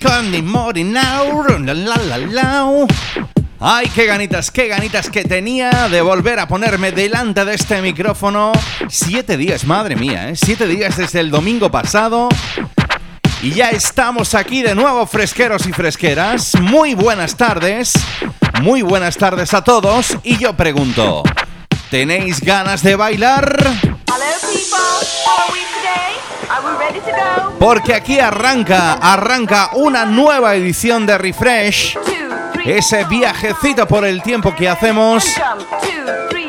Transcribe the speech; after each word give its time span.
Con 0.00 0.30
mi 0.30 0.42
now, 0.84 1.44
la 1.58 1.74
la 1.74 1.96
la 1.96 2.18
la. 2.18 2.86
Ay, 3.58 3.90
qué 3.92 4.06
ganitas, 4.06 4.52
qué 4.52 4.68
ganitas 4.68 5.10
que 5.10 5.24
tenía 5.24 5.88
de 5.88 6.00
volver 6.02 6.38
a 6.38 6.46
ponerme 6.46 6.92
delante 6.92 7.44
de 7.44 7.54
este 7.54 7.82
micrófono. 7.82 8.52
Siete 8.88 9.36
días, 9.36 9.64
madre 9.64 9.96
mía, 9.96 10.30
¿eh? 10.30 10.36
Siete 10.36 10.68
días 10.68 10.96
desde 10.96 11.18
el 11.18 11.30
domingo 11.30 11.68
pasado. 11.70 12.28
Y 13.42 13.50
ya 13.50 13.70
estamos 13.70 14.34
aquí 14.34 14.62
de 14.62 14.76
nuevo, 14.76 15.04
fresqueros 15.04 15.66
y 15.66 15.72
fresqueras. 15.72 16.54
Muy 16.60 16.94
buenas 16.94 17.36
tardes. 17.36 17.92
Muy 18.62 18.82
buenas 18.82 19.16
tardes 19.16 19.52
a 19.52 19.64
todos. 19.64 20.16
Y 20.22 20.38
yo 20.38 20.56
pregunto, 20.56 21.24
¿tenéis 21.90 22.40
ganas 22.40 22.82
de 22.82 22.96
bailar? 22.96 23.56
Porque 27.58 27.94
aquí 27.94 28.20
arranca, 28.20 28.94
arranca 28.94 29.70
una 29.72 30.04
nueva 30.04 30.54
edición 30.54 31.06
de 31.06 31.18
Refresh. 31.18 31.98
Ese 32.64 33.04
viajecito 33.04 33.86
por 33.86 34.04
el 34.04 34.22
tiempo 34.22 34.54
que 34.54 34.68
hacemos 34.68 35.24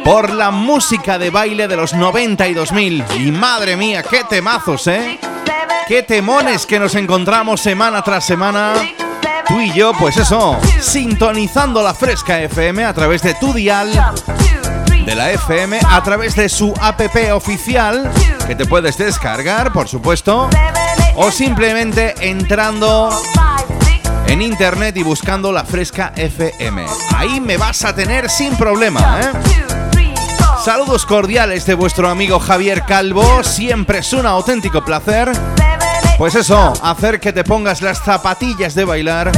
por 0.04 0.32
la 0.32 0.52
música 0.52 1.18
de 1.18 1.30
baile 1.30 1.68
de 1.68 1.76
los 1.76 1.94
90 1.94 2.47
y 2.47 2.53
2000. 2.53 3.03
Y 3.18 3.31
madre 3.31 3.76
mía, 3.76 4.03
qué 4.03 4.24
temazos, 4.24 4.88
¿eh? 4.88 5.20
Qué 5.88 6.02
temones 6.02 6.66
que 6.66 6.80
nos 6.80 6.96
encontramos 6.96 7.59
semana 7.59 8.02
tras 8.02 8.26
semana. 8.26 8.74
Tú 9.47 9.59
y 9.59 9.74
yo, 9.74 9.92
pues 9.94 10.16
eso, 10.16 10.58
sintonizando 10.80 11.84
la 11.84 11.94
fresca 11.94 12.42
FM 12.42 12.86
a 12.86 12.94
través 12.94 13.22
de 13.22 13.34
tu 13.34 13.53
dial, 13.53 13.92
de 15.07 15.16
la 15.16 15.31
FM, 15.31 15.79
a 15.90 16.03
través 16.03 16.35
de 16.35 16.50
su 16.50 16.73
app 16.81 17.00
oficial, 17.31 18.12
que 18.45 18.56
te 18.56 18.66
puedes 18.66 18.97
descargar, 18.97 19.72
por 19.72 19.88
supuesto, 19.88 20.50
o 21.16 21.31
simplemente 21.31 22.13
entrando 22.19 23.09
en 24.28 24.41
internet 24.41 24.97
y 24.97 25.03
buscando 25.03 25.53
la 25.53 25.63
fresca 25.63 26.12
FM. 26.13 26.85
Ahí 27.16 27.40
me 27.40 27.56
vas 27.56 27.85
a 27.85 27.96
tener 27.96 28.29
sin 28.29 28.57
problema, 28.57 29.22
¿eh? 29.22 30.03
Saludos 30.66 31.06
cordiales 31.06 31.66
de 31.66 31.75
vuestro 31.75 32.09
amigo 32.09 32.38
Javier 32.41 32.84
Calvo, 32.85 33.46
siempre 33.46 34.00
es 34.00 34.12
un 34.12 34.25
auténtico 34.25 34.84
placer. 34.84 35.31
Pues 36.17 36.35
eso, 36.35 36.73
hacer 36.84 37.22
que 37.22 37.31
te 37.31 37.46
pongas 37.46 37.81
las 37.81 38.03
zapatillas 38.03 38.75
de 38.75 38.84
bailar 38.84 39.31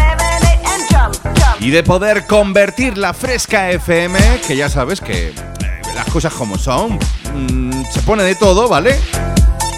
y 1.60 1.70
de 1.70 1.84
poder 1.84 2.26
convertir 2.26 2.98
la 2.98 3.14
fresca 3.14 3.70
FM, 3.70 4.20
que 4.48 4.56
ya 4.56 4.68
sabes 4.68 5.00
que 5.00 5.36
las 6.00 6.14
cosas 6.14 6.34
como 6.34 6.58
son, 6.58 6.98
mm, 7.34 7.84
se 7.92 8.02
pone 8.04 8.24
de 8.24 8.34
todo, 8.34 8.70
¿vale? 8.70 8.98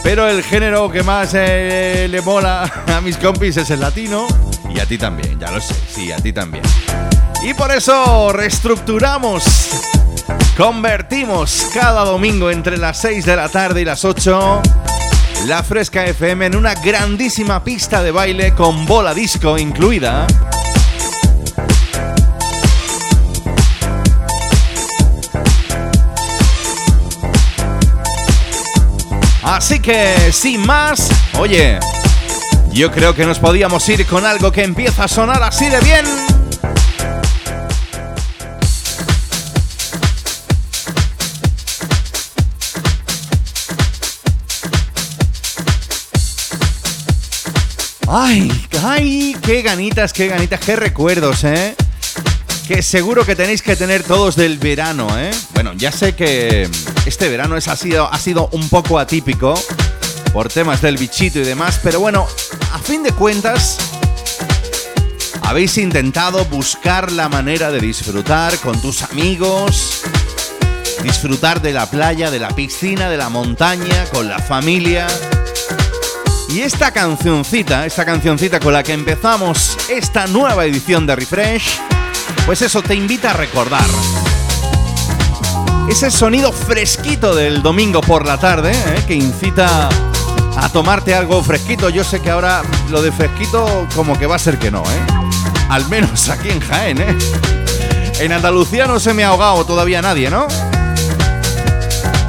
Pero 0.03 0.29
el 0.29 0.43
género 0.43 0.91
que 0.91 1.01
más 1.01 1.31
eh, 1.33 2.07
le 2.11 2.21
mola 2.21 2.71
a 2.95 3.01
mis 3.01 3.17
compis 3.17 3.57
es 3.57 3.71
el 3.71 3.79
latino 3.79 4.27
y 4.69 4.79
a 4.79 4.85
ti 4.85 4.99
también, 4.99 5.39
ya 5.39 5.49
lo 5.49 5.59
sé, 5.59 5.73
sí, 5.89 6.11
a 6.11 6.17
ti 6.17 6.31
también. 6.31 6.63
Y 7.41 7.55
por 7.55 7.71
eso 7.71 8.31
reestructuramos, 8.33 9.43
convertimos 10.55 11.69
cada 11.73 12.05
domingo 12.05 12.51
entre 12.51 12.77
las 12.77 13.01
6 13.01 13.25
de 13.25 13.35
la 13.35 13.49
tarde 13.49 13.81
y 13.81 13.85
las 13.85 14.05
8 14.05 14.61
la 15.47 15.63
Fresca 15.63 16.05
FM 16.05 16.45
en 16.45 16.55
una 16.55 16.75
grandísima 16.75 17.63
pista 17.63 18.03
de 18.03 18.11
baile 18.11 18.53
con 18.53 18.85
bola 18.85 19.15
disco 19.15 19.57
incluida. 19.57 20.27
Así 29.53 29.81
que, 29.81 30.31
sin 30.31 30.65
más, 30.65 31.09
oye, 31.37 31.77
yo 32.71 32.89
creo 32.89 33.13
que 33.13 33.25
nos 33.25 33.37
podíamos 33.37 33.87
ir 33.89 34.05
con 34.05 34.25
algo 34.25 34.49
que 34.49 34.63
empieza 34.63 35.03
a 35.03 35.07
sonar 35.09 35.43
así 35.43 35.67
de 35.67 35.81
bien. 35.81 36.05
Ay, 48.07 48.49
ay, 48.81 49.35
qué 49.41 49.61
ganitas, 49.63 50.13
qué 50.13 50.29
ganitas, 50.29 50.61
qué 50.61 50.77
recuerdos, 50.77 51.43
¿eh? 51.43 51.75
Que 52.67 52.81
seguro 52.81 53.25
que 53.25 53.35
tenéis 53.35 53.61
que 53.61 53.75
tener 53.75 54.03
todos 54.03 54.35
del 54.35 54.57
verano, 54.57 55.07
¿eh? 55.19 55.31
Bueno, 55.53 55.73
ya 55.73 55.91
sé 55.91 56.15
que 56.15 56.69
este 57.05 57.27
verano 57.27 57.57
es, 57.57 57.67
ha, 57.67 57.75
sido, 57.75 58.11
ha 58.11 58.17
sido 58.17 58.47
un 58.53 58.69
poco 58.69 58.97
atípico 58.97 59.53
por 60.31 60.47
temas 60.47 60.81
del 60.81 60.97
bichito 60.97 61.39
y 61.39 61.43
demás, 61.43 61.79
pero 61.83 61.99
bueno, 61.99 62.25
a 62.71 62.79
fin 62.79 63.03
de 63.03 63.11
cuentas, 63.11 63.77
habéis 65.41 65.77
intentado 65.77 66.45
buscar 66.45 67.11
la 67.11 67.27
manera 67.27 67.71
de 67.71 67.81
disfrutar 67.81 68.57
con 68.59 68.81
tus 68.81 69.01
amigos, 69.01 70.03
disfrutar 71.03 71.61
de 71.61 71.73
la 71.73 71.89
playa, 71.89 72.31
de 72.31 72.39
la 72.39 72.49
piscina, 72.49 73.09
de 73.09 73.17
la 73.17 73.27
montaña, 73.27 74.05
con 74.13 74.29
la 74.29 74.39
familia. 74.39 75.07
Y 76.47 76.61
esta 76.61 76.91
cancioncita, 76.91 77.85
esta 77.85 78.05
cancioncita 78.05 78.59
con 78.59 78.71
la 78.71 78.83
que 78.83 78.93
empezamos 78.93 79.77
esta 79.89 80.27
nueva 80.27 80.65
edición 80.65 81.05
de 81.05 81.15
Refresh, 81.17 81.79
pues 82.45 82.61
eso 82.61 82.81
te 82.81 82.95
invita 82.95 83.31
a 83.31 83.33
recordar. 83.33 83.85
Ese 85.89 86.09
sonido 86.09 86.51
fresquito 86.51 87.35
del 87.35 87.61
domingo 87.61 88.01
por 88.01 88.25
la 88.25 88.37
tarde, 88.37 88.71
¿eh? 88.71 89.03
que 89.07 89.15
incita 89.15 89.89
a 90.55 90.69
tomarte 90.69 91.13
algo 91.13 91.43
fresquito. 91.43 91.89
Yo 91.89 92.03
sé 92.03 92.21
que 92.21 92.29
ahora 92.29 92.61
lo 92.89 93.01
de 93.01 93.11
fresquito 93.11 93.87
como 93.95 94.17
que 94.17 94.25
va 94.25 94.35
a 94.35 94.39
ser 94.39 94.57
que 94.57 94.71
no, 94.71 94.83
¿eh? 94.83 95.05
Al 95.69 95.87
menos 95.89 96.29
aquí 96.29 96.49
en 96.49 96.59
Jaén, 96.59 97.01
¿eh? 97.01 97.17
En 98.19 98.31
Andalucía 98.31 98.85
no 98.85 98.99
se 98.99 99.13
me 99.13 99.23
ha 99.23 99.29
ahogado 99.29 99.65
todavía 99.65 100.01
nadie, 100.01 100.29
¿no? 100.29 100.47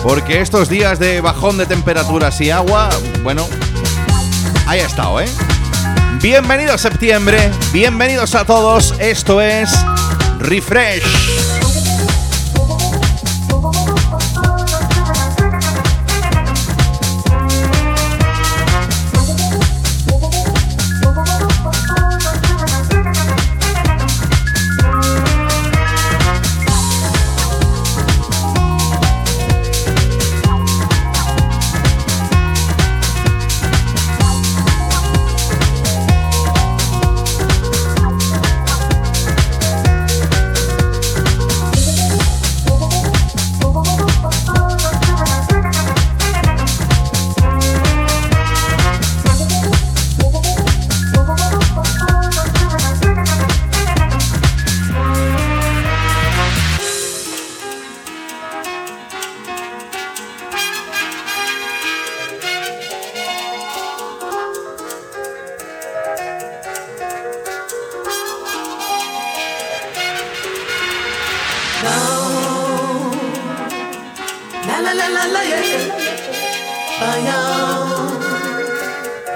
Porque 0.02 0.40
estos 0.40 0.68
días 0.68 0.98
de 0.98 1.20
bajón 1.20 1.58
de 1.58 1.66
temperaturas 1.66 2.40
y 2.40 2.50
agua, 2.50 2.88
bueno, 3.22 3.46
ahí 4.66 4.80
ha 4.80 4.86
estado, 4.86 5.20
¿eh? 5.20 5.28
Bienvenido 6.20 6.76
septiembre, 6.78 7.50
bienvenidos 7.72 8.34
a 8.34 8.44
todos, 8.44 8.94
esto 8.98 9.40
es 9.40 9.70
Refresh. 10.42 11.51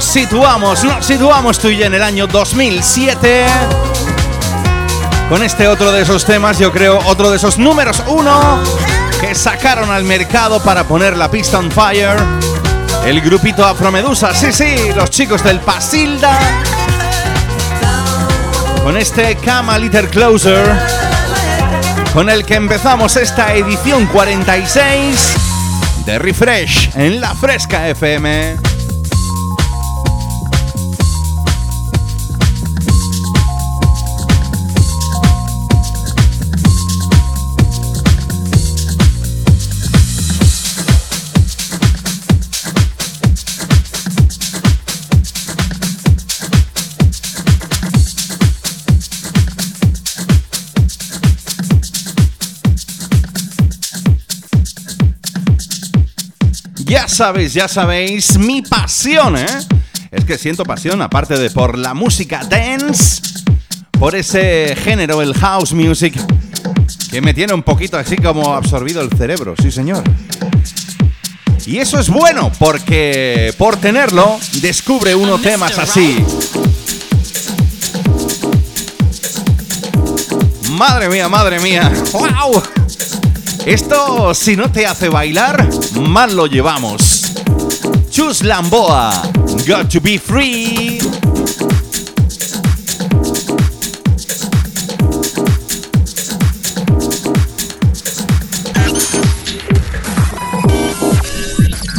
Situamos, 0.02 0.84
nos 0.84 1.06
situamos 1.06 1.58
tú 1.58 1.68
y 1.68 1.78
yo 1.78 1.86
en 1.86 1.94
el 1.94 2.02
año 2.02 2.26
2007. 2.26 3.46
Con 5.28 5.42
este 5.42 5.66
otro 5.68 5.92
de 5.92 6.02
esos 6.02 6.24
temas, 6.24 6.58
yo 6.58 6.70
creo, 6.72 6.98
otro 7.06 7.30
de 7.30 7.36
esos 7.36 7.58
números 7.58 8.02
uno 8.06 8.62
que 9.20 9.34
sacaron 9.34 9.90
al 9.90 10.04
mercado 10.04 10.62
para 10.62 10.84
poner 10.84 11.16
la 11.16 11.30
pista 11.30 11.58
on 11.58 11.70
fire. 11.70 12.16
El 13.06 13.20
grupito 13.20 13.64
Afromedusa, 13.64 14.34
sí, 14.34 14.52
sí, 14.52 14.92
los 14.94 15.10
chicos 15.10 15.42
del 15.42 15.60
Pasilda. 15.60 16.38
Con 18.82 18.96
este 18.96 19.36
Come 19.36 19.72
a 19.72 19.78
Little 19.78 20.08
Closer, 20.08 20.64
con 22.12 22.28
el 22.28 22.44
que 22.44 22.56
empezamos 22.56 23.16
esta 23.16 23.54
edición 23.54 24.06
46 24.06 25.34
de 26.04 26.18
Refresh 26.18 26.90
en 26.94 27.20
la 27.20 27.34
Fresca 27.34 27.88
FM. 27.88 28.71
Sabéis, 57.08 57.54
ya 57.54 57.68
sabéis, 57.68 58.38
mi 58.38 58.62
pasión, 58.62 59.36
¿eh? 59.36 59.46
Es 60.10 60.24
que 60.24 60.36
siento 60.36 60.64
pasión, 60.64 61.00
aparte 61.00 61.38
de 61.38 61.50
por 61.50 61.78
la 61.78 61.94
música 61.94 62.42
dance, 62.44 63.22
por 63.92 64.14
ese 64.14 64.76
género, 64.76 65.22
el 65.22 65.34
house 65.34 65.72
music, 65.72 66.14
que 67.10 67.20
me 67.20 67.34
tiene 67.34 67.54
un 67.54 67.62
poquito 67.62 67.96
así 67.96 68.16
como 68.16 68.54
absorbido 68.54 69.00
el 69.00 69.10
cerebro, 69.10 69.54
sí 69.60 69.70
señor. 69.70 70.02
Y 71.66 71.78
eso 71.78 71.98
es 71.98 72.08
bueno, 72.08 72.50
porque 72.58 73.54
por 73.56 73.76
tenerlo, 73.76 74.38
descubre 74.60 75.14
uno 75.14 75.38
temas 75.38 75.78
así. 75.78 76.24
Madre 80.70 81.08
mía, 81.08 81.28
madre 81.28 81.60
mía. 81.60 81.92
¡Wow! 82.12 82.62
Esto, 83.64 84.34
si 84.34 84.56
no 84.56 84.72
te 84.72 84.86
hace 84.86 85.08
bailar, 85.08 85.68
mal 86.00 86.34
lo 86.34 86.46
llevamos. 86.46 87.32
Chus 88.10 88.42
Lamboa, 88.42 89.22
Got 89.66 89.90
to 89.90 90.00
be 90.00 90.18
free. 90.18 90.98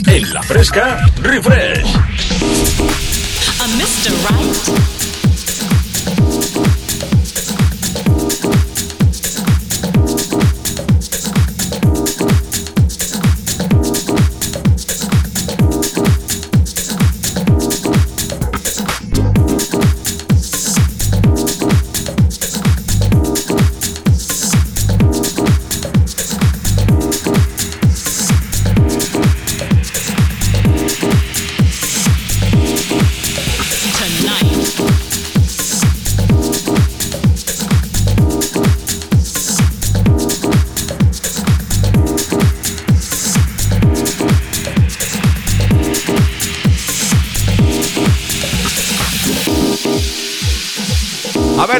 En 0.07 0.33
la 0.33 0.43
fresca, 0.43 1.05
refresh. 1.21 2.02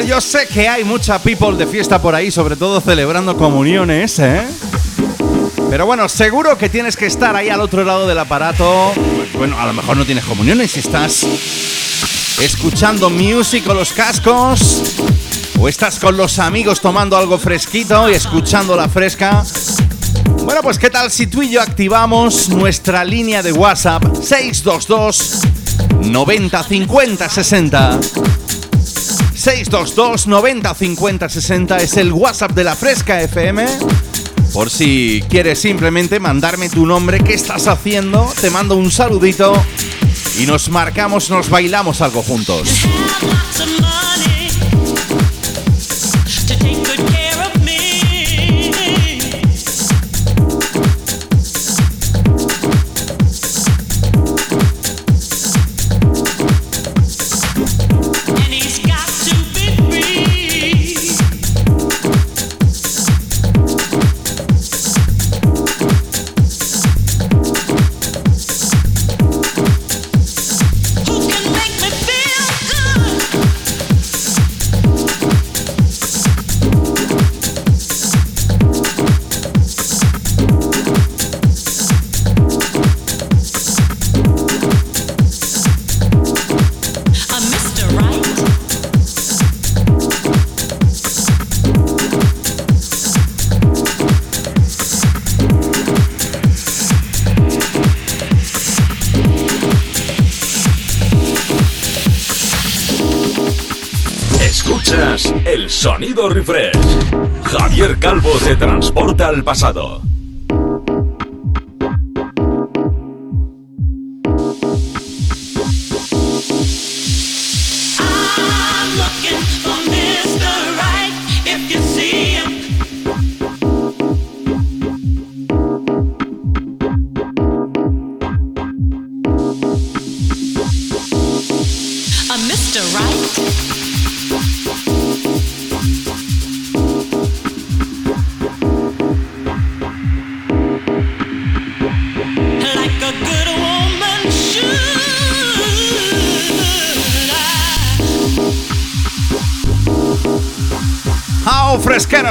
Yo 0.05 0.22
sé 0.22 0.48
que 0.48 0.67
hay 0.67 0.83
mucha 0.83 1.19
people 1.19 1.55
de 1.57 1.67
fiesta 1.67 2.01
por 2.01 2.15
ahí, 2.15 2.31
sobre 2.31 2.55
todo 2.55 2.81
celebrando 2.81 3.38
comuniones, 3.38 4.19
¿eh? 4.19 4.43
Pero 5.69 5.86
bueno, 5.86 6.07
seguro 6.10 6.57
que 6.57 6.69
tienes 6.69 6.95
que 6.95 7.05
estar 7.05 7.36
ahí 7.36 7.50
al 7.50 7.62
otro 7.62 7.83
lado 7.83 8.07
del 8.07 8.19
aparato. 8.19 8.91
Bueno, 9.38 9.60
a 9.60 9.65
lo 9.65 9.74
mejor 9.74 9.98
no 9.98 10.05
tienes 10.05 10.25
comuniones 10.25 10.72
si 10.72 10.81
estás 10.81 11.25
escuchando 12.39 13.10
music 13.10 13.63
con 13.65 13.77
los 13.77 13.93
cascos. 13.93 14.83
O 15.60 15.69
estás 15.69 16.00
con 16.00 16.17
los 16.17 16.39
amigos 16.39 16.81
tomando 16.81 17.15
algo 17.15 17.38
fresquito 17.38 18.10
y 18.10 18.13
escuchando 18.13 18.75
la 18.75 18.89
fresca. 18.89 19.43
Bueno, 20.43 20.62
pues 20.62 20.77
qué 20.77 20.89
tal 20.89 21.10
si 21.10 21.27
tú 21.27 21.41
y 21.41 21.51
yo 21.51 21.62
activamos 21.62 22.50
nuestra 22.50 23.05
línea 23.05 23.41
de 23.41 23.53
WhatsApp 23.53 24.03
622 24.22 25.41
90 26.01 26.63
50 26.63 27.29
60. 27.29 28.00
622 29.43 30.27
90 30.27 30.73
50 30.73 31.27
60 31.27 31.77
es 31.79 31.97
el 31.97 32.13
WhatsApp 32.13 32.51
de 32.51 32.63
la 32.63 32.77
Fresca 32.77 33.21
FM. 33.21 33.65
Por 34.53 34.69
si 34.69 35.21
quieres 35.29 35.59
simplemente 35.59 36.21
mandarme 36.21 36.69
tu 36.69 36.85
nombre, 36.85 37.19
qué 37.19 37.33
estás 37.33 37.67
haciendo, 37.67 38.31
te 38.39 38.50
mando 38.50 38.77
un 38.77 38.89
saludito 38.89 39.53
y 40.39 40.45
nos 40.45 40.69
marcamos, 40.69 41.29
nos 41.29 41.50
bailamos 41.50 42.00
algo 42.00 42.23
juntos. 42.23 42.69
Sonido 105.83 106.29
refresh. 106.29 106.77
Javier 107.43 107.99
Calvo 107.99 108.31
te 108.41 108.55
transporta 108.55 109.27
al 109.27 109.43
pasado. 109.43 110.02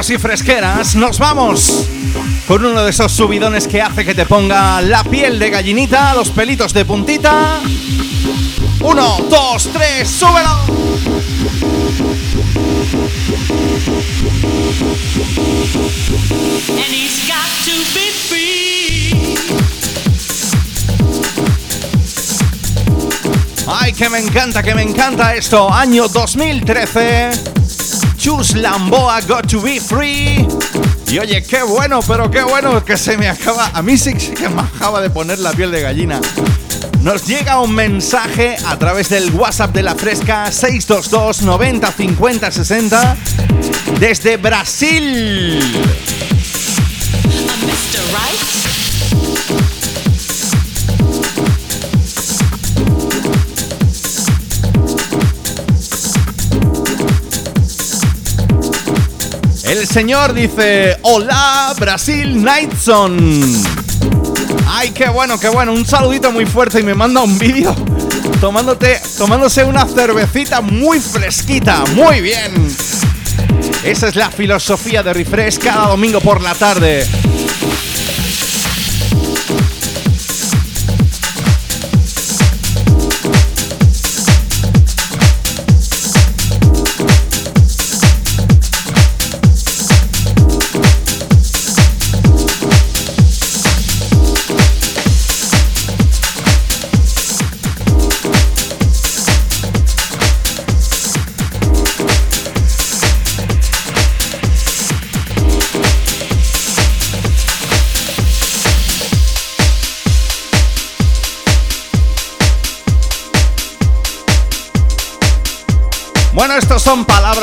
Fresqueros 0.03 0.11
y 0.11 0.19
fresqueras! 0.19 0.95
¡Nos 0.97 1.19
vamos! 1.19 1.87
Con 2.49 2.65
uno 2.65 2.83
de 2.83 2.91
esos 2.91 3.13
subidones 3.13 3.69
que 3.69 3.81
hace 3.81 4.05
que 4.05 4.15
te 4.15 4.27
ponga 4.27 4.81
la 4.81 5.05
piel 5.05 5.39
de 5.39 5.51
gallinita, 5.51 6.15
los 6.15 6.31
pelitos 6.31 6.73
de 6.73 6.85
puntita. 6.85 7.61
Uno, 8.81 9.19
dos, 9.31 9.69
tres, 9.73 10.09
súbelo. 10.09 10.51
and 16.69 16.93
he's 16.93 17.29
got 17.29 17.47
to 17.65 17.73
be 17.95 18.11
free. 18.27 19.37
¡Ay, 23.69 23.93
que 23.93 24.09
me 24.09 24.19
encanta, 24.19 24.63
que 24.63 24.75
me 24.75 24.83
encanta 24.83 25.35
esto! 25.35 25.73
Año 25.73 26.09
2013. 26.09 27.52
Choose 28.23 28.57
Lamboa 28.57 29.21
Got 29.27 29.49
to 29.49 29.61
Be 29.61 29.81
Free. 29.81 30.47
Y 31.09 31.19
oye, 31.19 31.43
qué 31.43 31.65
bueno, 31.65 31.99
pero 32.07 32.31
qué 32.31 32.41
bueno 32.45 32.85
que 32.85 32.97
se 32.97 33.17
me 33.17 33.29
acaba. 33.29 33.73
A 33.75 33.83
mí 33.83 33.99
sí 33.99 34.15
que 34.15 34.49
me 34.49 34.61
acaba 34.61 35.01
de 35.01 35.11
poner 35.11 35.41
la 35.41 35.51
piel 35.51 35.73
de 35.73 35.83
gallina. 35.83 36.21
Nos 37.01 37.27
llega 37.27 37.59
un 37.59 37.75
mensaje 37.75 38.55
a 38.65 38.79
través 38.79 39.09
del 39.09 39.29
WhatsApp 39.35 39.75
de 39.75 39.83
la 39.83 39.97
Fresca 39.97 40.53
622 40.53 41.43
90 41.43 41.91
50 41.91 42.51
60 42.53 43.17
desde 43.99 44.37
Brasil. 44.37 45.59
El 59.83 59.89
señor 59.89 60.33
dice, 60.33 60.97
hola 61.03 61.75
Brasil 61.77 62.41
Nightson. 62.41 63.43
Ay, 64.69 64.93
qué 64.93 65.09
bueno, 65.09 65.41
qué 65.41 65.49
bueno. 65.49 65.73
Un 65.73 65.85
saludito 65.85 66.31
muy 66.31 66.47
fuerte 66.47 66.79
y 66.79 66.85
me 66.85 66.95
manda 66.95 67.21
un 67.21 67.37
vídeo 67.37 67.75
tomándote, 68.41 69.01
tomándose 69.19 69.65
una 69.65 69.85
cervecita 69.85 70.61
muy 70.61 71.01
fresquita. 71.01 71.83
Muy 71.97 72.21
bien. 72.21 72.53
Esa 73.83 74.07
es 74.07 74.15
la 74.15 74.31
filosofía 74.31 75.03
de 75.03 75.15
Refresh 75.15 75.59
cada 75.59 75.89
domingo 75.89 76.21
por 76.21 76.41
la 76.41 76.55
tarde. 76.55 77.05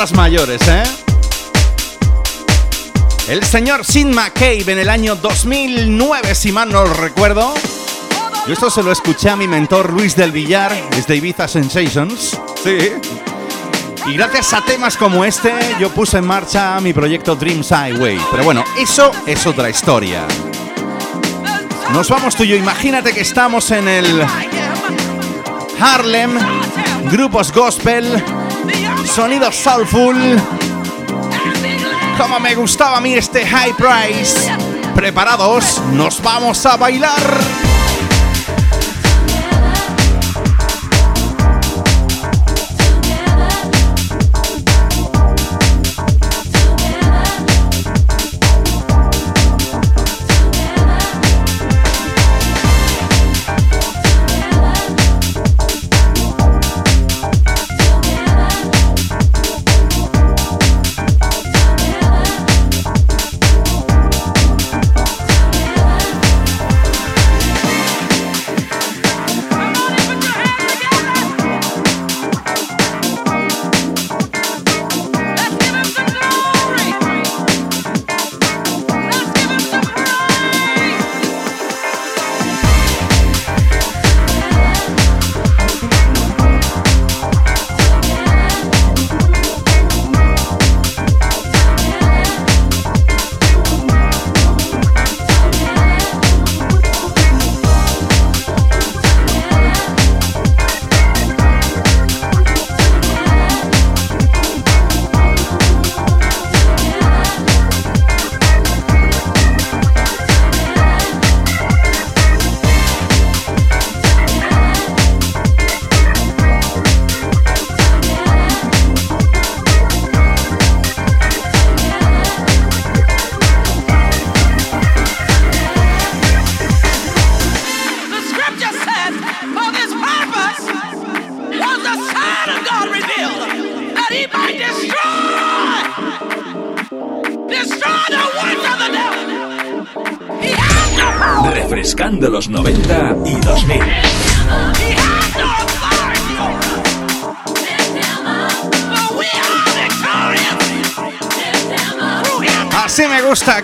Palabras 0.00 0.16
mayores, 0.16 0.62
¿eh? 0.66 0.82
El 3.28 3.44
señor 3.44 3.84
Sid 3.84 4.06
McCabe 4.06 4.72
en 4.72 4.78
el 4.78 4.88
año 4.88 5.14
2009, 5.14 6.34
si 6.34 6.52
mal 6.52 6.72
no 6.72 6.84
lo 6.84 6.94
recuerdo. 6.94 7.52
Yo 8.46 8.54
esto 8.54 8.70
se 8.70 8.82
lo 8.82 8.92
escuché 8.92 9.28
a 9.28 9.36
mi 9.36 9.46
mentor 9.46 9.92
Luis 9.92 10.16
del 10.16 10.32
Villar, 10.32 10.74
desde 10.92 11.16
Ibiza 11.16 11.48
Sensations. 11.48 12.38
Sí. 12.64 12.78
Y 14.06 14.14
gracias 14.14 14.54
a 14.54 14.62
temas 14.62 14.96
como 14.96 15.22
este, 15.22 15.52
yo 15.78 15.90
puse 15.90 16.16
en 16.16 16.26
marcha 16.26 16.80
mi 16.80 16.94
proyecto 16.94 17.36
Dreams 17.36 17.70
Highway. 17.70 18.18
Pero 18.30 18.44
bueno, 18.44 18.64
eso 18.78 19.10
es 19.26 19.46
otra 19.46 19.68
historia. 19.68 20.26
Nos 21.92 22.08
vamos 22.08 22.34
tú 22.36 22.44
y 22.44 22.48
yo. 22.48 22.56
Imagínate 22.56 23.12
que 23.12 23.20
estamos 23.20 23.70
en 23.70 23.86
el 23.86 24.24
Harlem, 25.78 26.38
grupos 27.10 27.52
gospel, 27.52 28.24
sonido 29.10 29.50
soulful. 29.50 30.16
Como 32.16 32.38
me 32.38 32.54
gustaba 32.54 32.98
a 32.98 33.00
mí 33.00 33.14
este 33.14 33.44
high 33.44 33.72
price. 33.72 34.52
Preparados, 34.94 35.80
nos 35.92 36.22
vamos 36.22 36.64
a 36.64 36.76
bailar. 36.76 37.59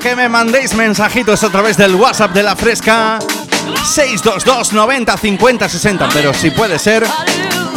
Que 0.07 0.14
me 0.14 0.29
mandéis 0.29 0.73
mensajitos 0.73 1.42
a 1.42 1.51
través 1.51 1.77
del 1.77 1.97
WhatsApp 1.97 2.33
de 2.33 2.45
la 2.45 2.55
fresca 2.55 3.19
622 3.85 4.73
90 4.73 5.16
50 5.16 5.69
60. 5.69 6.09
Pero 6.11 6.33
si 6.33 6.53
puede 6.53 6.79
ser, 6.79 7.05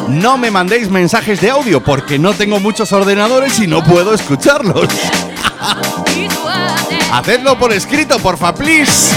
no 0.10 0.38
me 0.38 0.52
mandéis 0.52 0.92
mensajes 0.92 1.42
de 1.42 1.50
audio 1.50 1.84
porque 1.84 2.20
no 2.20 2.36
tengo 2.36 2.60
muchos 2.60 2.94
ordenadores 2.94 3.60
y 3.60 3.66
no 3.66 3.84
puedo 3.84 4.14
escucharlos. 4.14 4.88
Hacedlo 7.12 7.58
por 7.58 7.74
escrito, 7.74 8.20
porfa, 8.20 8.54
please. 8.54 9.16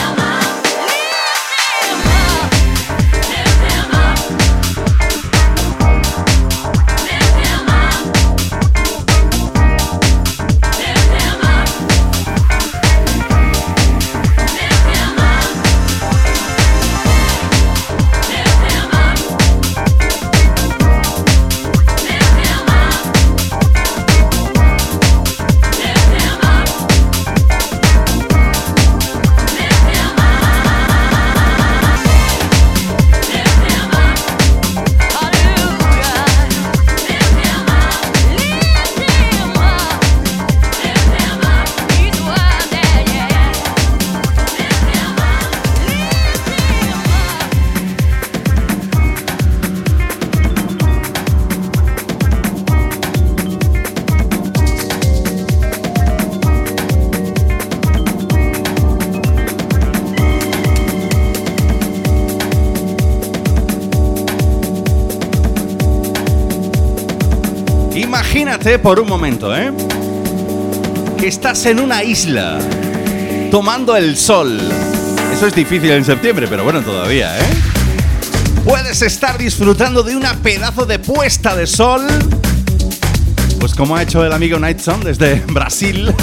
Por 68.62 69.00
un 69.00 69.08
momento, 69.08 69.54
¿eh? 69.54 69.72
Que 71.18 71.26
estás 71.26 71.66
en 71.66 71.80
una 71.80 72.04
isla, 72.04 72.60
tomando 73.50 73.96
el 73.96 74.16
sol. 74.16 74.56
Eso 75.32 75.48
es 75.48 75.54
difícil 75.54 75.90
en 75.90 76.04
septiembre, 76.04 76.46
pero 76.48 76.62
bueno, 76.62 76.80
todavía, 76.80 77.36
¿eh? 77.40 77.42
Puedes 78.64 79.02
estar 79.02 79.36
disfrutando 79.36 80.04
de 80.04 80.14
una 80.14 80.34
pedazo 80.34 80.86
de 80.86 81.00
puesta 81.00 81.56
de 81.56 81.66
sol. 81.66 82.02
Pues 83.58 83.74
como 83.74 83.96
ha 83.96 84.02
hecho 84.02 84.24
el 84.24 84.32
amigo 84.32 84.60
Nightson 84.60 85.02
desde 85.02 85.40
Brasil, 85.48 86.14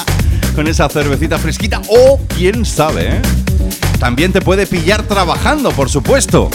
con 0.54 0.66
esa 0.68 0.88
cervecita 0.88 1.36
fresquita. 1.38 1.82
O, 1.88 2.18
quién 2.26 2.64
sabe, 2.64 3.16
¿eh? 3.16 3.22
También 3.98 4.32
te 4.32 4.40
puede 4.40 4.66
pillar 4.66 5.02
trabajando, 5.02 5.70
por 5.72 5.90
supuesto. 5.90 6.50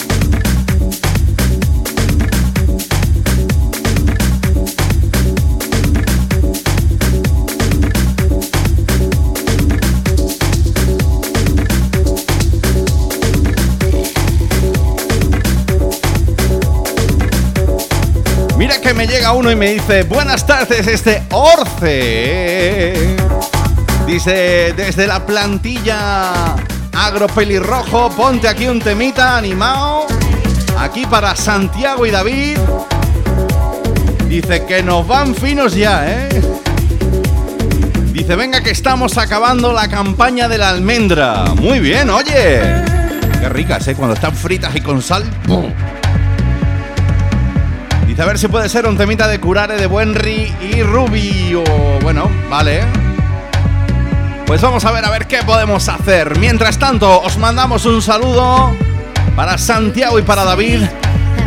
Mira 18.58 18.80
que 18.80 18.92
me 18.92 19.06
llega 19.06 19.30
uno 19.30 19.52
y 19.52 19.56
me 19.56 19.70
dice, 19.74 20.02
buenas 20.02 20.44
tardes, 20.44 20.84
este 20.88 21.22
Orce. 21.30 23.16
Dice, 24.04 24.74
desde 24.76 25.06
la 25.06 25.24
plantilla 25.24 26.56
agropelirrojo, 26.92 28.10
ponte 28.10 28.48
aquí 28.48 28.66
un 28.66 28.80
temita 28.80 29.36
animado. 29.36 30.08
Aquí 30.76 31.06
para 31.06 31.36
Santiago 31.36 32.04
y 32.04 32.10
David. 32.10 32.58
Dice 34.28 34.64
que 34.66 34.82
nos 34.82 35.06
van 35.06 35.36
finos 35.36 35.76
ya, 35.76 36.10
¿eh? 36.10 36.28
Dice, 38.12 38.34
venga 38.34 38.60
que 38.60 38.72
estamos 38.72 39.18
acabando 39.18 39.72
la 39.72 39.86
campaña 39.86 40.48
de 40.48 40.58
la 40.58 40.70
almendra. 40.70 41.44
Muy 41.54 41.78
bien, 41.78 42.10
oye. 42.10 42.60
Qué 43.40 43.48
ricas, 43.50 43.86
¿eh? 43.86 43.94
Cuando 43.94 44.16
están 44.16 44.34
fritas 44.34 44.74
y 44.74 44.80
con 44.80 45.00
sal. 45.00 45.22
¡bum! 45.46 45.72
A 48.18 48.24
ver 48.24 48.36
si 48.36 48.48
puede 48.48 48.68
ser 48.68 48.84
un 48.86 48.98
temita 48.98 49.28
de 49.28 49.38
Curare 49.38 49.76
de 49.76 49.86
Buenri 49.86 50.52
y 50.60 50.82
Rubio. 50.82 51.62
Bueno, 52.02 52.28
vale. 52.50 52.80
Pues 54.44 54.60
vamos 54.60 54.84
a 54.84 54.90
ver 54.90 55.04
a 55.04 55.10
ver 55.10 55.28
qué 55.28 55.38
podemos 55.44 55.88
hacer. 55.88 56.36
Mientras 56.36 56.78
tanto, 56.78 57.22
os 57.22 57.38
mandamos 57.38 57.86
un 57.86 58.02
saludo 58.02 58.76
para 59.36 59.56
Santiago 59.56 60.18
y 60.18 60.22
para 60.22 60.42
David. 60.42 60.82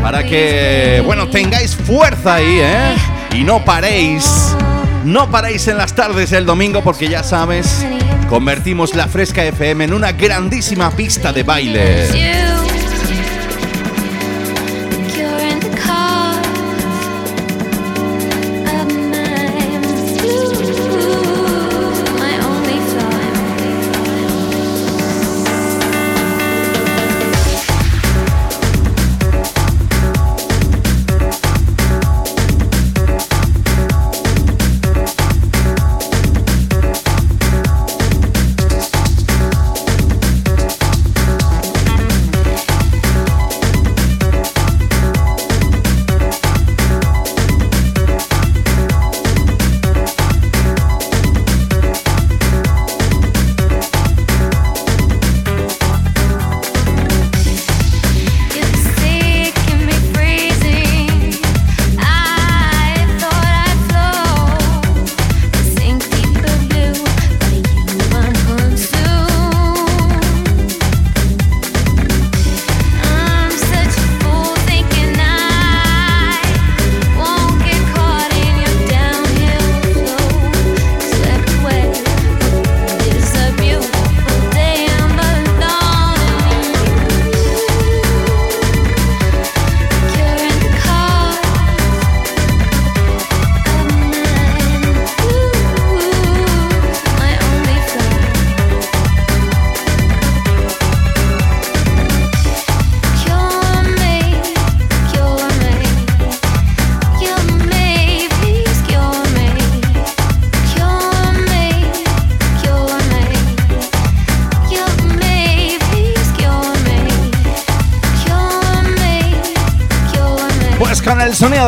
Para 0.02 0.24
que, 0.24 1.04
bueno, 1.06 1.28
tengáis 1.28 1.76
fuerza 1.76 2.36
ahí, 2.36 2.60
¿eh? 2.62 2.96
Y 3.34 3.44
no 3.44 3.66
paréis, 3.66 4.56
no 5.04 5.30
paréis 5.30 5.68
en 5.68 5.78
las 5.78 5.94
tardes 5.94 6.30
del 6.30 6.46
domingo 6.46 6.82
porque 6.82 7.10
ya 7.10 7.22
sabes, 7.22 7.86
convertimos 8.30 8.96
la 8.96 9.08
Fresca 9.08 9.44
FM 9.44 9.84
en 9.84 9.94
una 9.94 10.14
grandísima 10.14 10.90
pista 10.92 11.34
de 11.34 11.44
baile. 11.44 12.41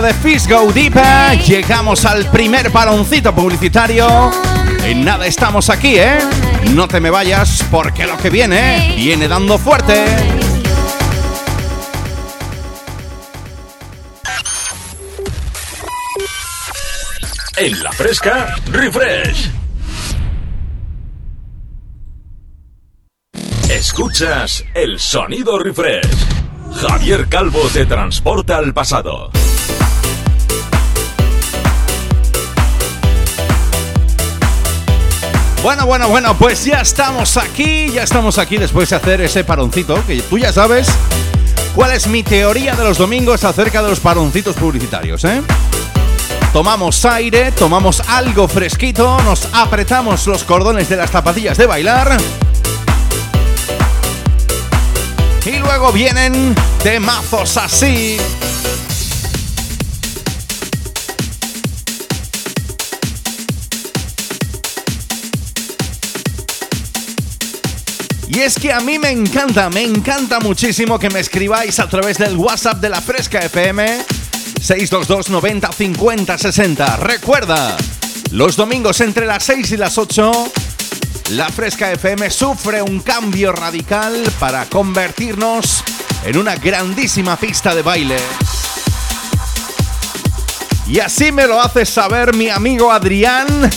De 0.03 0.13
Fish 0.13 0.47
Go 0.49 0.71
Deeper. 0.73 1.39
Llegamos 1.45 2.03
al 2.05 2.29
primer 2.29 2.69
baloncito 2.69 3.33
publicitario. 3.33 4.31
En 4.83 5.05
nada 5.05 5.25
estamos 5.25 5.69
aquí, 5.69 5.97
¿eh? 5.97 6.19
No 6.71 6.89
te 6.89 6.99
me 6.99 7.09
vayas 7.09 7.63
porque 7.71 8.05
lo 8.05 8.17
que 8.17 8.29
viene 8.29 8.93
viene 8.97 9.29
dando 9.29 9.57
fuerte. 9.57 10.03
En 17.55 17.81
la 17.81 17.91
fresca, 17.93 18.55
refresh. 18.71 19.51
Escuchas 23.69 24.65
el 24.73 24.99
sonido 24.99 25.59
refresh. 25.59 26.09
Javier 26.73 27.29
Calvo 27.29 27.61
te 27.71 27.85
transporta 27.85 28.57
al 28.57 28.73
pasado. 28.73 29.31
Bueno, 35.63 35.85
bueno, 35.85 36.09
bueno, 36.09 36.37
pues 36.37 36.65
ya 36.65 36.81
estamos 36.81 37.37
aquí, 37.37 37.89
ya 37.89 38.03
estamos 38.03 38.37
aquí 38.37 38.57
después 38.57 38.89
de 38.89 38.97
hacer 38.97 39.21
ese 39.21 39.45
paroncito, 39.45 39.95
que 40.05 40.21
tú 40.21 40.37
ya 40.37 40.51
sabes 40.51 40.89
cuál 41.73 41.93
es 41.93 42.05
mi 42.07 42.21
teoría 42.21 42.75
de 42.75 42.83
los 42.83 42.97
domingos 42.97 43.45
acerca 43.45 43.81
de 43.81 43.89
los 43.89 44.01
paroncitos 44.01 44.57
publicitarios, 44.57 45.23
¿eh? 45.23 45.41
Tomamos 46.51 47.05
aire, 47.05 47.53
tomamos 47.53 48.01
algo 48.09 48.49
fresquito, 48.49 49.17
nos 49.23 49.47
apretamos 49.53 50.27
los 50.27 50.43
cordones 50.43 50.89
de 50.89 50.97
las 50.97 51.09
zapatillas 51.09 51.57
de 51.57 51.65
bailar. 51.65 52.17
Y 55.45 55.59
luego 55.59 55.93
vienen 55.93 56.53
temazos 56.83 57.55
así. 57.55 58.17
Y 68.33 68.39
es 68.39 68.55
que 68.55 68.73
a 68.73 68.79
mí 68.79 68.97
me 68.97 69.11
encanta, 69.11 69.69
me 69.69 69.83
encanta 69.83 70.39
muchísimo 70.39 70.97
que 70.97 71.11
me 71.11 71.19
escribáis 71.19 71.79
a 71.79 71.87
través 71.87 72.17
del 72.17 72.35
WhatsApp 72.35 72.79
de 72.79 72.89
la 72.89 72.99
Fresca 72.99 73.37
FM 73.39 73.85
622 74.59 75.29
90 75.29 75.71
50 75.71 76.37
60. 76.39 76.97
Recuerda, 76.97 77.77
los 78.31 78.55
domingos 78.55 79.01
entre 79.01 79.27
las 79.27 79.43
6 79.43 79.73
y 79.73 79.77
las 79.77 79.99
8, 79.99 80.31
la 81.33 81.49
Fresca 81.49 81.91
FM 81.91 82.31
sufre 82.31 82.81
un 82.81 83.01
cambio 83.01 83.51
radical 83.51 84.23
para 84.39 84.65
convertirnos 84.65 85.83
en 86.25 86.35
una 86.35 86.55
grandísima 86.55 87.37
pista 87.37 87.75
de 87.75 87.83
baile. 87.83 88.17
Y 90.87 90.99
así 91.01 91.31
me 91.31 91.45
lo 91.45 91.61
hace 91.61 91.85
saber 91.85 92.35
mi 92.35 92.49
amigo 92.49 92.91
Adrián. 92.91 93.69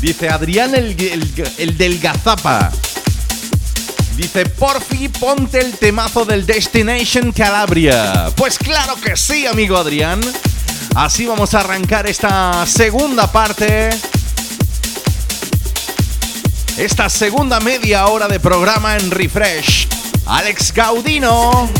Dice 0.00 0.28
Adrián 0.28 0.74
el, 0.74 1.00
el, 1.00 1.52
el 1.58 1.78
del 1.78 2.00
Gazapa. 2.00 2.72
Dice, 4.20 4.44
porfi, 4.44 5.08
ponte 5.08 5.58
el 5.60 5.78
temazo 5.78 6.26
del 6.26 6.44
Destination 6.44 7.32
Calabria. 7.32 8.30
Pues 8.36 8.58
claro 8.58 8.94
que 8.96 9.16
sí, 9.16 9.46
amigo 9.46 9.78
Adrián. 9.78 10.20
Así 10.94 11.24
vamos 11.24 11.54
a 11.54 11.60
arrancar 11.60 12.06
esta 12.06 12.66
segunda 12.66 13.32
parte. 13.32 13.88
Esta 16.76 17.08
segunda 17.08 17.60
media 17.60 18.08
hora 18.08 18.28
de 18.28 18.38
programa 18.38 18.98
en 18.98 19.10
Refresh. 19.10 19.88
Alex 20.26 20.74
Gaudino. 20.74 21.70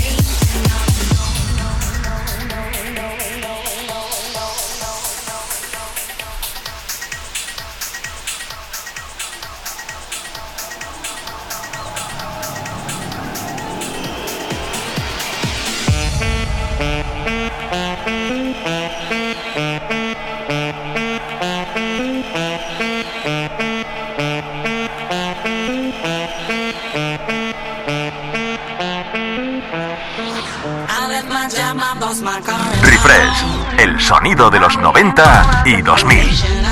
Sonido 34.10 34.50
de 34.50 34.58
los 34.58 34.76
90 34.76 35.62
y 35.66 35.82
2000. 35.82 36.18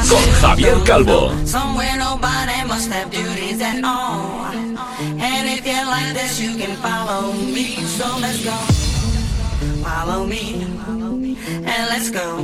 Con 0.09 0.33
Javier 0.41 0.75
Calvo. 0.85 1.33
Follow 9.85 10.27
me 10.27 10.67
and 11.65 11.83
let's 11.89 12.11
go 12.11 12.43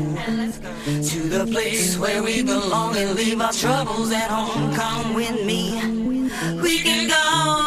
to 0.87 1.19
the 1.29 1.45
place 1.51 1.99
where 1.99 2.23
we 2.23 2.43
belong 2.43 2.97
and 2.97 3.15
leave 3.17 3.41
our 3.41 3.53
troubles 3.53 4.13
at 4.13 4.31
home. 4.31 4.73
Come 4.75 5.15
with 5.15 5.45
me, 5.45 5.75
we 6.63 6.79
can 6.79 7.09
go. 7.09 7.65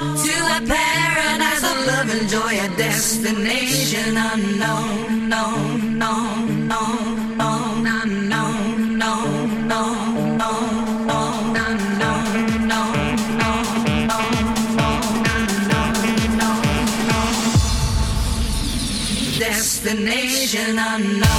to 0.00 0.34
a 0.56 0.60
paradise 0.66 1.62
of 1.62 1.86
love 1.86 2.08
and 2.08 2.28
joy, 2.28 2.54
a 2.58 2.68
destination 2.76 4.16
unknown, 4.16 5.28
known, 5.28 5.98
known, 5.98 5.98
known. 5.98 6.49
Destination 19.80 20.78
unknown. 20.78 21.30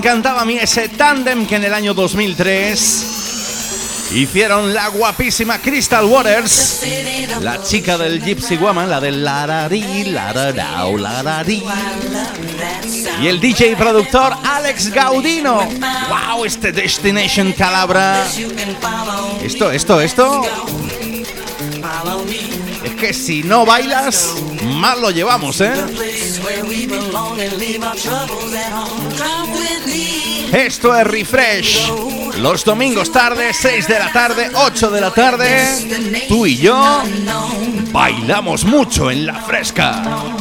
Encantaba, 0.00 0.40
a 0.40 0.44
mí 0.46 0.56
ese 0.56 0.88
tándem 0.88 1.46
que 1.46 1.56
en 1.56 1.64
el 1.64 1.74
año 1.74 1.92
2003 1.92 4.08
hicieron 4.14 4.72
la 4.72 4.88
guapísima 4.88 5.58
Crystal 5.58 6.06
Waters, 6.06 6.80
la 7.42 7.62
chica 7.62 7.98
del 7.98 8.24
Gypsy 8.24 8.56
Woman, 8.56 8.88
la 8.88 8.98
del 8.98 9.22
lararí, 9.22 10.04
lararao, 10.04 10.96
lararí, 10.96 11.62
y 13.20 13.26
el 13.26 13.40
DJ 13.40 13.72
y 13.72 13.76
productor 13.76 14.32
Alex 14.42 14.90
Gaudino. 14.90 15.68
¡Wow! 16.08 16.46
Este 16.46 16.72
Destination 16.72 17.52
Calabra. 17.52 18.24
Esto, 19.42 19.70
esto, 19.70 20.00
esto. 20.00 20.40
Es 22.84 22.92
que 22.92 23.12
si 23.12 23.42
no 23.42 23.66
bailas, 23.66 24.30
mal 24.62 25.02
lo 25.02 25.10
llevamos, 25.10 25.60
¿eh? 25.60 25.72
Esto 30.52 30.96
es 30.96 31.06
Refresh. 31.06 31.92
Los 32.38 32.64
domingos 32.64 33.12
tarde, 33.12 33.52
6 33.52 33.86
de 33.86 33.98
la 33.98 34.12
tarde, 34.12 34.50
8 34.54 34.90
de 34.90 35.00
la 35.00 35.10
tarde, 35.12 36.26
tú 36.28 36.46
y 36.46 36.56
yo 36.56 37.02
bailamos 37.92 38.64
mucho 38.64 39.10
en 39.10 39.26
la 39.26 39.34
fresca. 39.42 40.39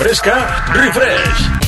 Fresca, 0.00 0.64
refresh. 0.72 1.59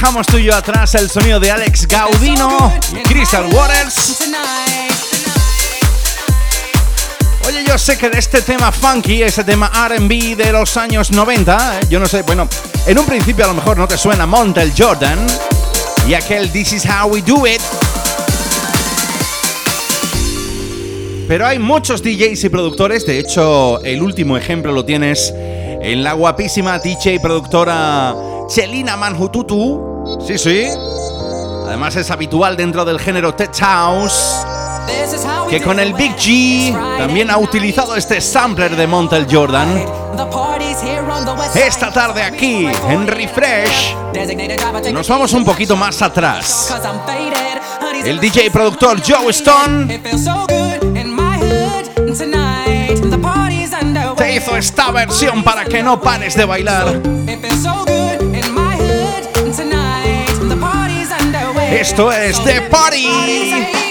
Dejamos, 0.00 0.28
tuyo 0.28 0.54
atrás 0.54 0.94
el 0.94 1.10
sonido 1.10 1.40
de 1.40 1.50
Alex 1.50 1.88
Gaudino 1.88 2.72
y 2.92 3.02
Crystal 3.02 3.52
Waters. 3.52 4.28
Oye, 7.44 7.64
yo 7.66 7.76
sé 7.76 7.98
que 7.98 8.08
de 8.08 8.20
este 8.20 8.40
tema 8.42 8.70
funky, 8.70 9.24
ese 9.24 9.42
tema 9.42 9.72
RB 9.88 10.36
de 10.36 10.52
los 10.52 10.76
años 10.76 11.10
90, 11.10 11.80
eh, 11.80 11.86
yo 11.90 11.98
no 11.98 12.06
sé, 12.06 12.22
bueno, 12.22 12.48
en 12.86 12.96
un 12.96 13.06
principio 13.06 13.44
a 13.44 13.48
lo 13.48 13.54
mejor 13.54 13.76
no 13.76 13.88
te 13.88 13.98
suena 13.98 14.24
Montel 14.24 14.72
Jordan 14.78 15.18
y 16.06 16.14
aquel 16.14 16.48
This 16.52 16.74
is 16.74 16.84
how 16.84 17.08
we 17.08 17.20
do 17.20 17.44
it. 17.44 17.60
Pero 21.26 21.44
hay 21.44 21.58
muchos 21.58 22.04
DJs 22.04 22.44
y 22.44 22.48
productores, 22.50 23.04
de 23.04 23.18
hecho, 23.18 23.82
el 23.82 24.00
último 24.00 24.36
ejemplo 24.36 24.70
lo 24.70 24.84
tienes 24.84 25.34
en 25.34 26.04
la 26.04 26.12
guapísima 26.12 26.78
DJ 26.78 27.18
productora 27.18 28.14
Chelina 28.48 28.96
Manhututu. 28.96 29.87
Sí, 30.28 30.36
sí. 30.36 30.68
Además 31.66 31.96
es 31.96 32.10
habitual 32.10 32.54
dentro 32.54 32.84
del 32.84 33.00
género 33.00 33.34
Tech 33.34 33.56
House 33.60 34.44
que 35.48 35.62
con 35.62 35.80
el 35.80 35.94
Big 35.94 36.14
G 36.16 36.98
también 36.98 37.30
ha 37.30 37.38
utilizado 37.38 37.96
este 37.96 38.20
sampler 38.20 38.76
de 38.76 38.86
Montel 38.86 39.26
Jordan. 39.30 39.86
Esta 41.54 41.90
tarde 41.90 42.22
aquí 42.22 42.68
en 42.90 43.06
Refresh 43.06 43.94
nos 44.92 45.08
vamos 45.08 45.32
un 45.32 45.46
poquito 45.46 45.76
más 45.76 46.02
atrás. 46.02 46.74
El 48.04 48.20
DJ 48.20 48.46
y 48.46 48.50
productor 48.50 49.00
Joe 49.02 49.30
Stone 49.30 49.98
te 54.16 54.34
hizo 54.34 54.56
esta 54.58 54.90
versión 54.90 55.42
para 55.42 55.64
que 55.64 55.82
no 55.82 55.98
pares 55.98 56.36
de 56.36 56.44
bailar. 56.44 57.00
Esto 61.70 62.10
es 62.10 62.42
The 62.44 62.62
Party. 62.62 63.87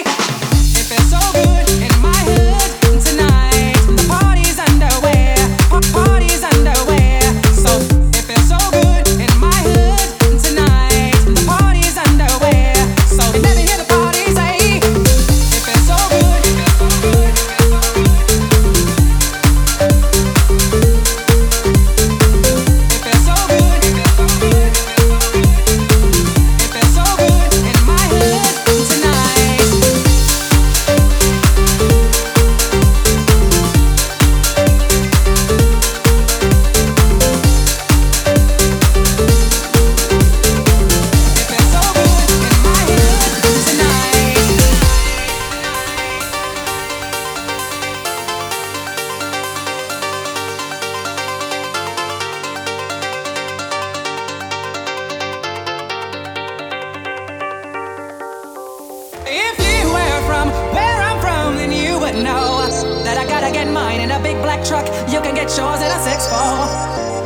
Big 64.27 64.43
black 64.43 64.61
truck. 64.65 64.85
You 65.07 65.19
can 65.21 65.33
get 65.33 65.47
yours 65.55 65.79
in 65.79 65.89
a 65.97 65.99
six 66.03 66.27
four. 66.27 66.59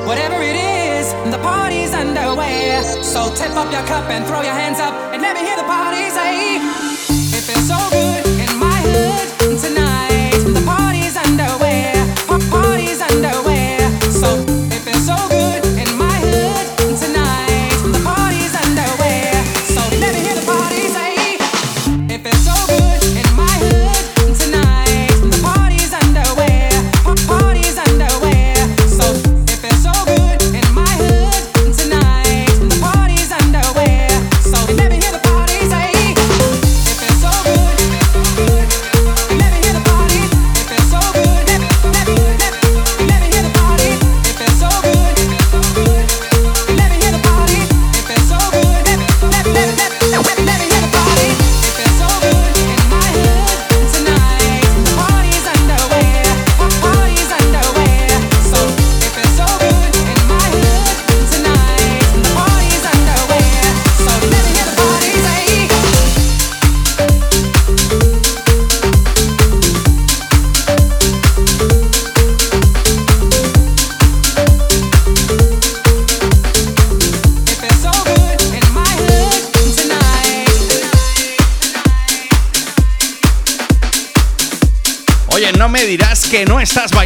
Whatever 0.05 0.37
it 0.41 0.57
is, 0.57 1.05
the 1.33 1.39
party's 1.41 1.93
underway. 1.93 2.81
So 3.01 3.33
tip 3.33 3.53
up 3.61 3.69
your 3.71 3.85
cup 3.89 4.05
and 4.13 4.23
throw 4.27 4.41
your 4.41 4.57
hands 4.63 4.79
up 4.79 4.93
and 5.13 5.19
let 5.21 5.33
me 5.35 5.41
hear 5.41 5.57
the 5.57 5.69
party 5.75 6.03
say, 6.17 6.90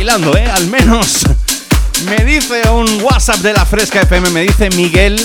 ¿eh? 0.08 0.46
Al 0.54 0.68
menos 0.68 1.24
me 2.08 2.24
dice 2.24 2.70
un 2.70 3.02
WhatsApp 3.02 3.38
de 3.38 3.54
la 3.54 3.66
Fresca 3.66 4.02
FM, 4.02 4.30
me 4.30 4.42
dice 4.42 4.70
Miguel, 4.70 5.20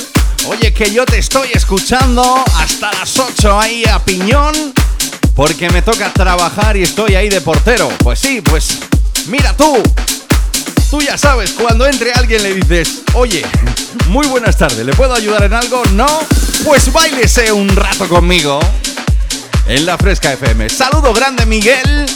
oye, 0.46 0.72
que 0.72 0.90
yo 0.90 1.04
te 1.04 1.18
estoy 1.18 1.50
escuchando 1.52 2.42
hasta 2.56 2.90
las 2.94 3.18
8 3.18 3.60
ahí 3.60 3.84
a 3.84 3.98
piñón, 3.98 4.54
porque 5.34 5.68
me 5.68 5.82
toca 5.82 6.10
trabajar 6.14 6.78
y 6.78 6.82
estoy 6.82 7.14
ahí 7.14 7.28
de 7.28 7.42
portero. 7.42 7.90
Pues 7.98 8.20
sí, 8.20 8.40
pues 8.40 8.78
mira 9.26 9.54
tú, 9.54 9.82
tú 10.90 11.02
ya 11.02 11.18
sabes, 11.18 11.50
cuando 11.52 11.86
entre 11.86 12.12
alguien 12.14 12.42
le 12.42 12.54
dices, 12.54 13.02
oye, 13.12 13.44
muy 14.06 14.26
buenas 14.28 14.56
tardes, 14.56 14.86
¿le 14.86 14.94
puedo 14.94 15.12
ayudar 15.14 15.42
en 15.42 15.52
algo? 15.52 15.82
No, 15.92 16.08
pues 16.64 16.90
bailese 16.90 17.52
un 17.52 17.68
rato 17.68 18.08
conmigo 18.08 18.58
en 19.66 19.84
la 19.84 19.98
Fresca 19.98 20.32
FM. 20.32 20.70
Saludo 20.70 21.12
grande, 21.12 21.44
Miguel. 21.44 22.06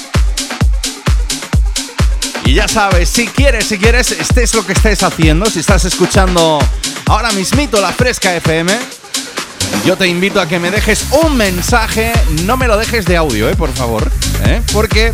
Y 2.47 2.55
ya 2.55 2.68
sabes, 2.68 3.09
si 3.09 3.26
quieres, 3.26 3.66
si 3.66 3.78
quieres, 3.78 4.12
estés 4.12 4.55
lo 4.55 4.66
que 4.66 4.74
estés 4.74 5.03
haciendo, 5.03 5.47
si 5.47 5.61
estás 5.61 5.84
escuchando 5.84 6.59
ahora 7.07 7.32
mismito 7.32 7.80
la 7.80 7.92
Fresca 7.92 8.34
FM, 8.36 8.70
yo 9.86 9.97
te 9.97 10.07
invito 10.07 10.40
a 10.40 10.47
que 10.47 10.59
me 10.59 10.70
dejes 10.70 11.07
un 11.24 11.36
mensaje, 11.36 12.12
no 12.45 12.57
me 12.57 12.66
lo 12.66 12.76
dejes 12.76 13.07
de 13.07 13.16
audio, 13.16 13.49
eh, 13.49 13.57
por 13.57 13.72
favor, 13.72 14.11
¿eh? 14.47 14.61
porque 14.72 15.12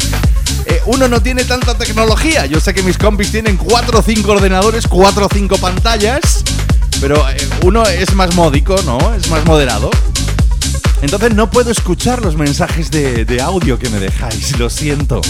eh, 0.66 0.82
uno 0.86 1.08
no 1.08 1.22
tiene 1.22 1.44
tanta 1.44 1.76
tecnología. 1.76 2.46
Yo 2.46 2.60
sé 2.60 2.74
que 2.74 2.82
mis 2.82 2.98
compis 2.98 3.30
tienen 3.30 3.56
4 3.56 3.98
o 3.98 4.02
5 4.02 4.30
ordenadores, 4.30 4.86
4 4.86 5.26
o 5.26 5.28
5 5.32 5.58
pantallas, 5.58 6.44
pero 7.00 7.28
eh, 7.28 7.36
uno 7.62 7.84
es 7.84 8.14
más 8.14 8.34
módico, 8.34 8.76
¿no? 8.84 9.14
Es 9.14 9.28
más 9.30 9.44
moderado. 9.44 9.90
Entonces 11.02 11.34
no 11.34 11.50
puedo 11.50 11.70
escuchar 11.70 12.22
los 12.22 12.36
mensajes 12.36 12.90
de, 12.90 13.24
de 13.24 13.40
audio 13.40 13.78
que 13.78 13.88
me 13.88 13.98
dejáis, 13.98 14.58
lo 14.58 14.68
siento. 14.68 15.20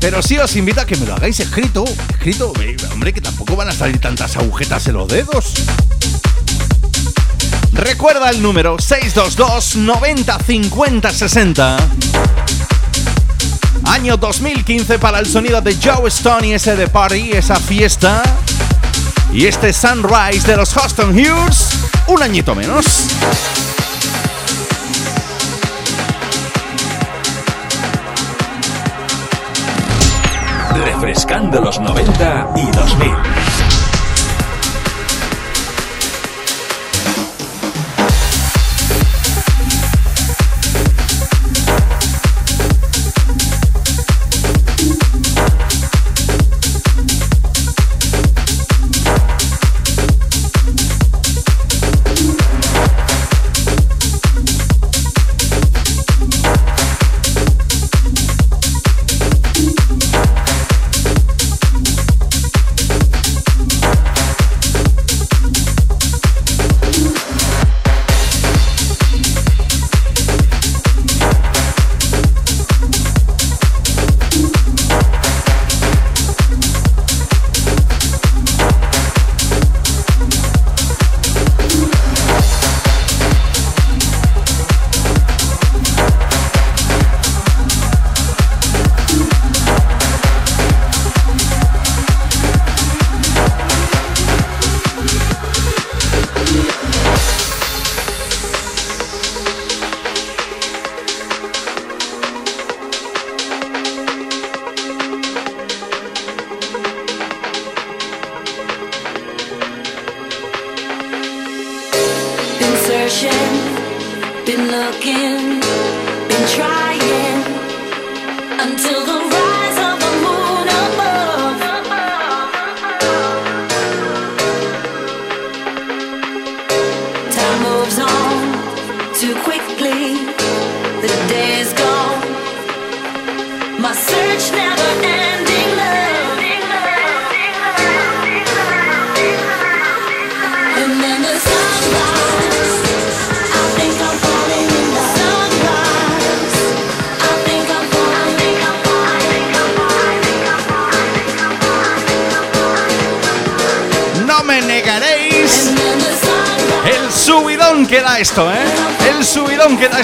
Pero 0.00 0.22
sí 0.22 0.38
os 0.38 0.56
invito 0.56 0.80
a 0.80 0.86
que 0.86 0.96
me 0.96 1.06
lo 1.06 1.14
hagáis 1.14 1.38
escrito. 1.40 1.84
Escrito, 2.08 2.52
hombre, 2.90 3.12
que 3.12 3.20
tampoco 3.20 3.54
van 3.54 3.68
a 3.68 3.72
salir 3.72 4.00
tantas 4.00 4.36
agujetas 4.36 4.86
en 4.86 4.94
los 4.94 5.06
dedos. 5.08 5.52
Recuerda 7.72 8.30
el 8.30 8.42
número 8.42 8.78
622 8.78 9.76
90 9.76 10.38
50 10.38 11.10
60. 11.12 11.76
Año 13.84 14.16
2015 14.16 14.98
para 14.98 15.18
el 15.18 15.26
sonido 15.26 15.60
de 15.60 15.76
Joe 15.76 16.08
Stone 16.08 16.48
y 16.48 16.52
ese 16.52 16.76
de 16.76 16.88
Party, 16.88 17.32
esa 17.32 17.56
fiesta. 17.56 18.22
Y 19.32 19.46
este 19.46 19.72
Sunrise 19.72 20.46
de 20.46 20.56
los 20.56 20.72
Houston 20.72 21.10
Hughes, 21.10 21.68
un 22.06 22.22
añito 22.22 22.54
menos. 22.54 22.86
Refrescando 30.74 31.60
los 31.60 31.80
90 31.80 32.48
y 32.56 32.70
2000. 32.70 33.49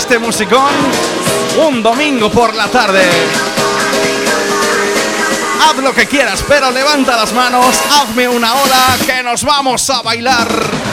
Este 0.06 0.20
musicón 0.20 0.72
un 1.66 1.82
domingo 1.82 2.30
por 2.30 2.54
la 2.54 2.68
tarde. 2.68 3.02
Haz 5.60 5.76
lo 5.78 5.92
que 5.92 6.06
quieras, 6.06 6.44
pero 6.46 6.70
levanta 6.70 7.16
las 7.16 7.32
manos, 7.32 7.74
hazme 7.90 8.28
una 8.28 8.54
ola 8.54 8.96
que 9.04 9.20
nos 9.24 9.42
vamos 9.42 9.90
a 9.90 10.02
bailar. 10.02 10.85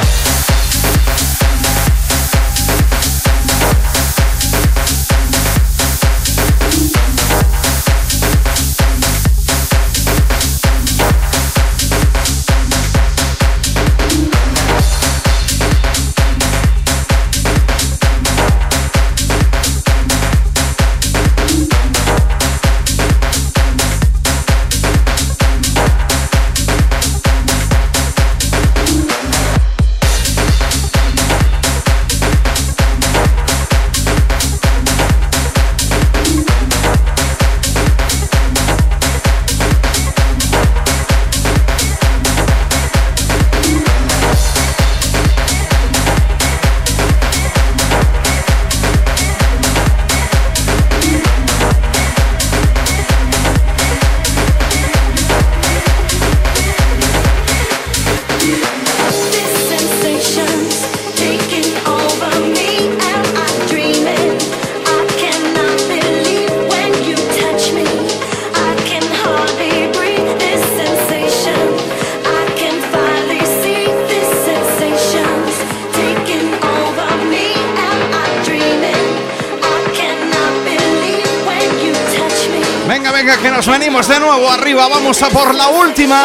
Vamos 84.39 85.21
a 85.21 85.29
por 85.29 85.53
la 85.53 85.67
última 85.67 86.23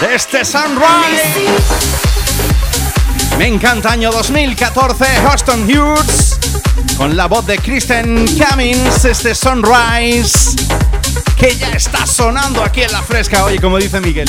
de 0.00 0.14
este 0.14 0.44
Sunrise. 0.44 1.46
Me 3.36 3.46
encanta 3.46 3.92
año 3.92 4.10
2014, 4.10 5.04
Houston 5.04 5.64
Hughes, 5.64 6.38
con 6.96 7.16
la 7.16 7.26
voz 7.26 7.46
de 7.46 7.58
Kristen 7.58 8.26
Cummins, 8.26 9.04
este 9.04 9.34
Sunrise, 9.34 10.56
que 11.36 11.54
ya 11.56 11.68
está 11.72 12.06
sonando 12.06 12.62
aquí 12.64 12.82
en 12.82 12.92
la 12.92 13.02
fresca, 13.02 13.44
hoy 13.44 13.58
como 13.58 13.76
dice 13.78 14.00
Miguel. 14.00 14.28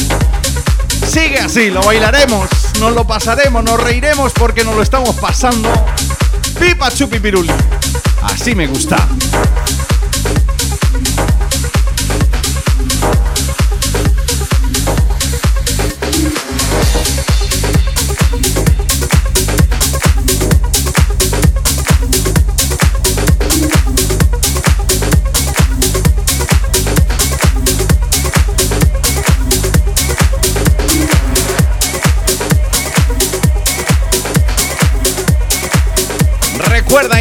Sigue 1.08 1.40
así, 1.40 1.70
lo 1.70 1.82
bailaremos, 1.82 2.50
nos 2.80 2.94
lo 2.94 3.08
pasaremos, 3.08 3.64
nos 3.64 3.82
reiremos 3.82 4.34
porque 4.34 4.66
nos 4.66 4.76
lo 4.76 4.82
estamos 4.82 5.16
pasando. 5.16 5.72
Pipa 6.60 6.92
chupi 6.92 7.20
piruli. 7.20 7.54
Así 8.22 8.54
me 8.54 8.68
gusta. 8.68 9.08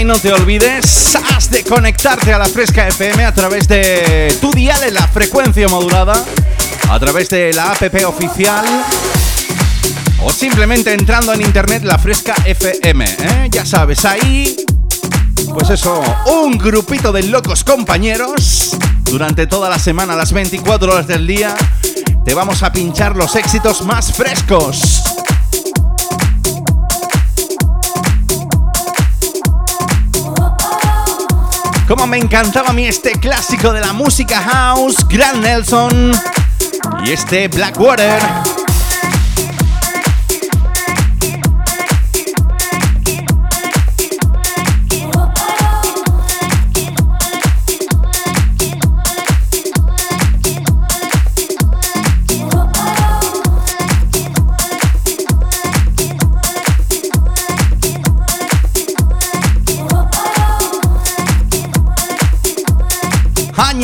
No 0.09 0.19
te 0.19 0.33
olvides, 0.33 1.19
has 1.37 1.51
de 1.51 1.63
conectarte 1.63 2.33
a 2.33 2.39
la 2.39 2.47
Fresca 2.47 2.89
FM 2.89 3.27
a 3.27 3.35
través 3.35 3.69
de 3.69 4.35
tu 4.41 4.51
dial 4.53 4.83
en 4.85 4.95
la 4.95 5.07
frecuencia 5.07 5.69
modulada, 5.69 6.25
a 6.89 6.99
través 6.99 7.29
de 7.29 7.53
la 7.53 7.73
app 7.73 7.83
oficial 8.07 8.65
o 10.23 10.33
simplemente 10.33 10.95
entrando 10.95 11.35
en 11.35 11.43
internet 11.43 11.83
la 11.85 11.99
Fresca 11.99 12.35
FM. 12.47 13.05
¿eh? 13.05 13.49
Ya 13.51 13.67
sabes, 13.67 14.07
ahí, 14.07 14.57
pues 15.53 15.69
eso, 15.69 16.03
un 16.43 16.57
grupito 16.57 17.13
de 17.13 17.25
locos 17.25 17.63
compañeros 17.63 18.79
durante 19.05 19.47
toda 19.47 19.69
la 19.69 19.79
semana, 19.79 20.17
las 20.17 20.33
24 20.33 20.91
horas 20.91 21.07
del 21.07 21.27
día, 21.27 21.55
te 22.25 22.33
vamos 22.33 22.63
a 22.63 22.73
pinchar 22.73 23.15
los 23.15 23.37
éxitos 23.37 23.83
más 23.83 24.11
frescos. 24.11 24.88
Como 31.89 32.07
me 32.07 32.19
encantaba 32.19 32.69
a 32.69 32.73
mí 32.75 32.87
este 32.87 33.13
clásico 33.13 33.73
de 33.73 33.81
la 33.81 33.95
música 33.95 34.43
house, 34.43 35.09
Grand 35.09 35.43
Nelson 35.43 36.13
y 37.03 37.13
este 37.13 37.49
Blackwater. 37.49 38.21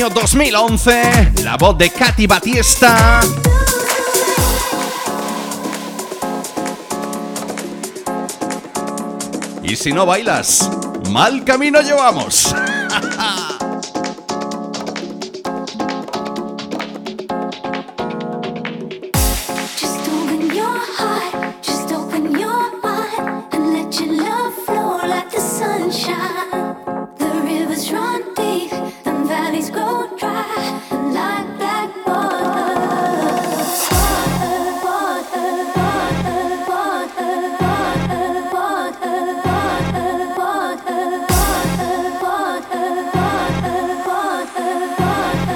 Año 0.04 0.14
2011, 0.14 1.32
la 1.44 1.56
voz 1.56 1.78
de 1.78 1.88
Katy 1.88 2.26
Batista. 2.26 3.20
Y 9.62 9.76
si 9.76 9.92
no 9.92 10.04
bailas, 10.04 10.68
mal 11.10 11.44
camino 11.44 11.80
llevamos. 11.80 12.54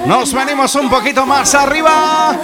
Nos 0.08 0.32
venimos 0.32 0.74
un 0.74 0.88
poquito 0.88 1.26
más 1.26 1.54
arriba. 1.54 2.34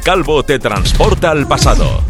Calvo 0.00 0.42
te 0.42 0.58
transporta 0.58 1.30
al 1.30 1.46
pasado. 1.46 2.02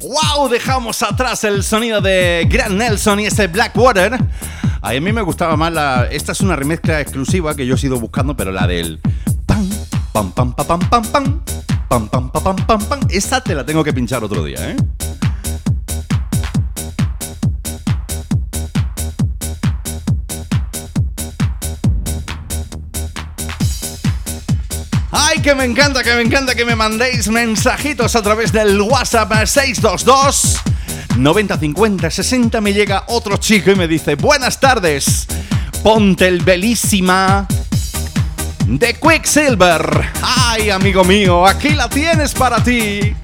¡Wow! 0.00 0.48
Dejamos 0.50 1.02
atrás 1.02 1.44
el 1.44 1.62
sonido 1.62 2.00
de 2.00 2.46
Grant 2.50 2.74
Nelson 2.74 3.20
y 3.20 3.26
ese 3.26 3.46
Blackwater. 3.46 4.18
A 4.82 4.92
mí 4.92 5.12
me 5.12 5.22
gustaba 5.22 5.56
más 5.56 5.72
la. 5.72 6.08
Esta 6.10 6.32
es 6.32 6.40
una 6.40 6.56
remezcla 6.56 7.00
exclusiva 7.00 7.54
que 7.54 7.66
yo 7.66 7.76
he 7.76 7.86
ido 7.86 7.98
buscando, 7.98 8.36
pero 8.36 8.52
la 8.52 8.66
del. 8.66 9.00
Pam, 9.46 9.68
pam, 10.12 10.32
pam, 10.32 10.54
pam, 10.54 10.66
pam, 10.66 10.80
pam, 10.80 11.04
pam. 11.04 11.42
Pam, 11.88 12.08
pam, 12.08 12.30
pam, 12.30 12.42
pam, 12.42 12.56
pam, 12.66 12.84
pam. 12.84 13.00
Esa 13.08 13.40
te 13.40 13.54
la 13.54 13.64
tengo 13.64 13.82
que 13.84 13.92
pinchar 13.92 14.22
otro 14.24 14.44
día, 14.44 14.70
¿eh? 14.70 14.76
Que 25.42 25.54
me 25.56 25.64
encanta, 25.64 26.04
que 26.04 26.14
me 26.14 26.22
encanta 26.22 26.54
que 26.54 26.64
me 26.64 26.76
mandéis 26.76 27.28
mensajitos 27.28 28.14
a 28.14 28.22
través 28.22 28.52
del 28.52 28.80
WhatsApp 28.80 29.44
622 29.44 30.60
9050 31.16 32.10
60 32.10 32.60
me 32.60 32.72
llega 32.72 33.04
otro 33.08 33.36
chico 33.38 33.72
y 33.72 33.74
me 33.74 33.88
dice, 33.88 34.14
"Buenas 34.14 34.60
tardes. 34.60 35.26
Ponte 35.82 36.28
el 36.28 36.42
belísima 36.42 37.48
de 38.66 38.94
Quicksilver. 38.94 40.10
Ay, 40.22 40.70
amigo 40.70 41.02
mío, 41.02 41.44
aquí 41.44 41.70
la 41.70 41.88
tienes 41.88 42.34
para 42.34 42.62
ti." 42.62 43.14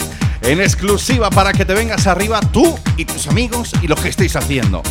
En 0.43 0.61
exclusiva 0.61 1.31
para 1.31 1.53
que 1.53 1.65
te 1.65 1.75
vengas 1.75 2.07
arriba 2.09 2.41
tú 2.41 2.79
y 2.97 3.05
tus 3.05 3.29
amigos 3.29 3.71
y 3.81 3.87
lo 3.87 3.95
que 3.95 4.09
estéis 4.09 4.35
haciendo. 4.35 4.83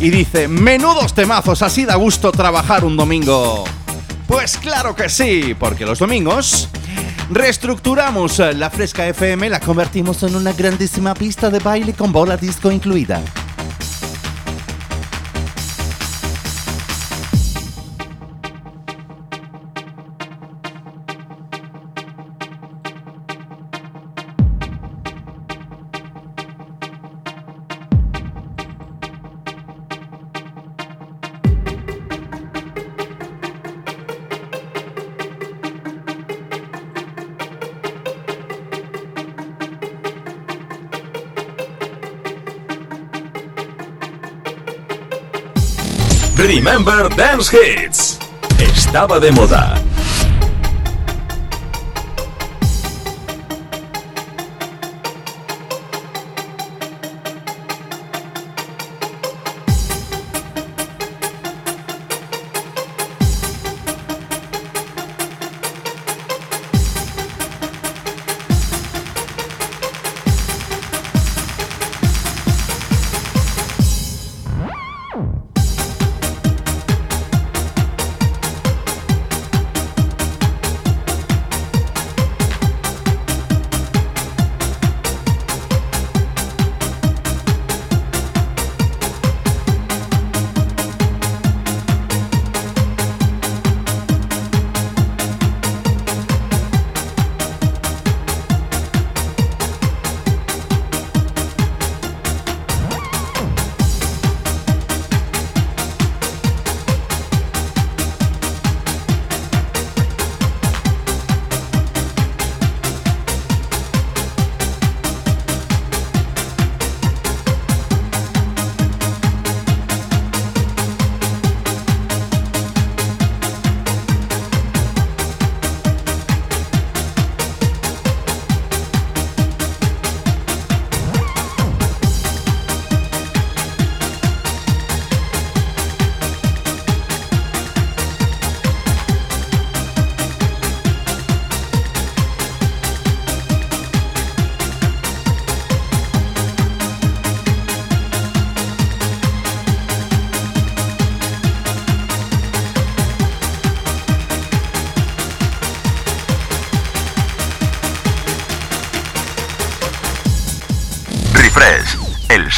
Y 0.00 0.08
dice, 0.08 0.48
menudos 0.48 1.14
temazos, 1.14 1.62
así 1.62 1.84
da 1.84 1.96
gusto 1.96 2.32
trabajar 2.32 2.84
un 2.84 2.96
domingo. 2.96 3.64
Pues 4.30 4.56
claro 4.58 4.94
que 4.94 5.08
sí, 5.08 5.56
porque 5.58 5.84
los 5.84 5.98
domingos 5.98 6.68
reestructuramos 7.30 8.38
la 8.38 8.70
Fresca 8.70 9.08
FM, 9.08 9.50
la 9.50 9.58
convertimos 9.58 10.22
en 10.22 10.36
una 10.36 10.52
grandísima 10.52 11.14
pista 11.14 11.50
de 11.50 11.58
baile 11.58 11.94
con 11.94 12.12
bola 12.12 12.36
disco 12.36 12.70
incluida. 12.70 13.20
Dance 46.84 47.50
Hits. 47.52 48.18
Estaba 48.58 49.20
de 49.20 49.30
moda. 49.32 49.89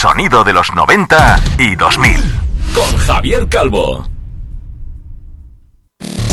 Sonido 0.02 0.42
de 0.42 0.52
los 0.52 0.74
90 0.74 1.40
y 1.60 1.76
2000. 1.76 2.16
Con 2.74 2.96
Javier 2.96 3.48
Calvo. 3.48 4.04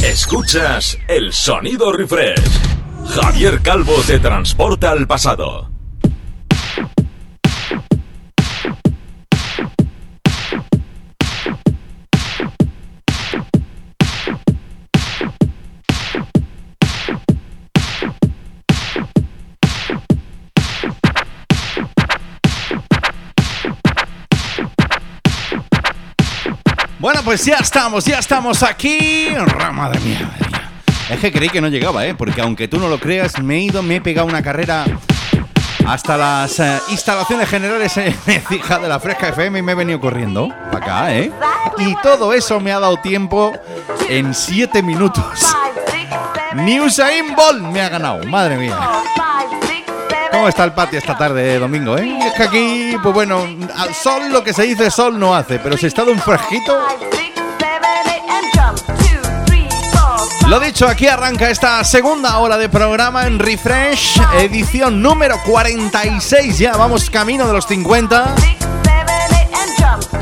Escuchas 0.01 0.97
el 1.07 1.31
sonido 1.31 1.91
refresh. 1.91 2.49
Javier 3.13 3.61
Calvo 3.61 3.93
te 4.07 4.17
transporta 4.17 4.89
al 4.89 5.05
pasado. 5.05 5.68
Bueno, 27.09 27.23
pues 27.23 27.43
ya 27.43 27.55
estamos, 27.55 28.05
ya 28.05 28.19
estamos 28.19 28.61
aquí. 28.61 29.29
Ra- 29.29 29.71
Madre 29.71 29.99
mía, 30.01 30.29
madre 30.31 30.47
mía. 30.47 30.69
Es 31.09 31.19
que 31.19 31.31
creí 31.31 31.49
que 31.49 31.59
no 31.59 31.67
llegaba, 31.67 32.05
¿eh? 32.05 32.13
Porque 32.13 32.39
aunque 32.39 32.67
tú 32.67 32.77
no 32.79 32.87
lo 32.87 32.99
creas, 32.99 33.39
me 33.41 33.55
he 33.55 33.61
ido, 33.61 33.81
me 33.81 33.95
he 33.95 34.01
pegado 34.01 34.27
una 34.27 34.43
carrera 34.43 34.85
hasta 35.87 36.17
las 36.17 36.59
eh, 36.59 36.77
instalaciones 36.89 37.49
generales 37.49 37.97
en 37.97 38.15
de 38.27 38.87
la 38.87 38.99
Fresca 38.99 39.29
FM 39.29 39.57
y 39.57 39.61
me 39.63 39.71
he 39.71 39.75
venido 39.75 39.99
corriendo 39.99 40.49
para 40.71 40.77
acá, 40.85 41.15
¿eh? 41.15 41.31
Y 41.79 41.95
todo 42.03 42.31
eso 42.31 42.59
me 42.59 42.71
ha 42.71 42.79
dado 42.79 42.97
tiempo 42.97 43.53
en 44.07 44.35
7 44.35 44.83
minutos. 44.83 45.25
Ni 46.57 46.79
Usain 46.79 47.33
Bolt 47.35 47.61
me 47.63 47.81
ha 47.81 47.89
ganado, 47.89 48.23
madre 48.25 48.55
mía. 48.55 48.77
¿Cómo 50.39 50.47
está 50.47 50.63
el 50.63 50.71
patio 50.71 50.99
esta 50.99 51.17
tarde 51.17 51.43
de 51.43 51.59
domingo, 51.59 51.97
eh? 51.97 52.17
Es 52.25 52.33
que 52.33 52.43
aquí, 52.43 52.97
pues 53.03 53.13
bueno, 53.13 53.45
sol 53.91 54.31
lo 54.31 54.41
que 54.41 54.53
se 54.53 54.63
dice 54.63 54.89
sol 54.89 55.19
no 55.19 55.35
hace, 55.35 55.59
pero 55.59 55.75
si 55.75 55.87
está 55.87 56.05
de 56.05 56.13
un 56.13 56.17
fresquito. 56.17 56.79
Lo 60.47 60.61
dicho, 60.61 60.87
aquí 60.87 61.07
arranca 61.07 61.49
esta 61.49 61.83
segunda 61.83 62.37
hora 62.37 62.57
de 62.57 62.69
programa 62.69 63.27
en 63.27 63.37
Refresh, 63.37 64.21
edición 64.37 65.01
número 65.01 65.35
46. 65.45 66.57
Ya 66.57 66.77
vamos 66.77 67.09
camino 67.09 67.45
de 67.45 67.51
los 67.51 67.67
50. 67.67 68.68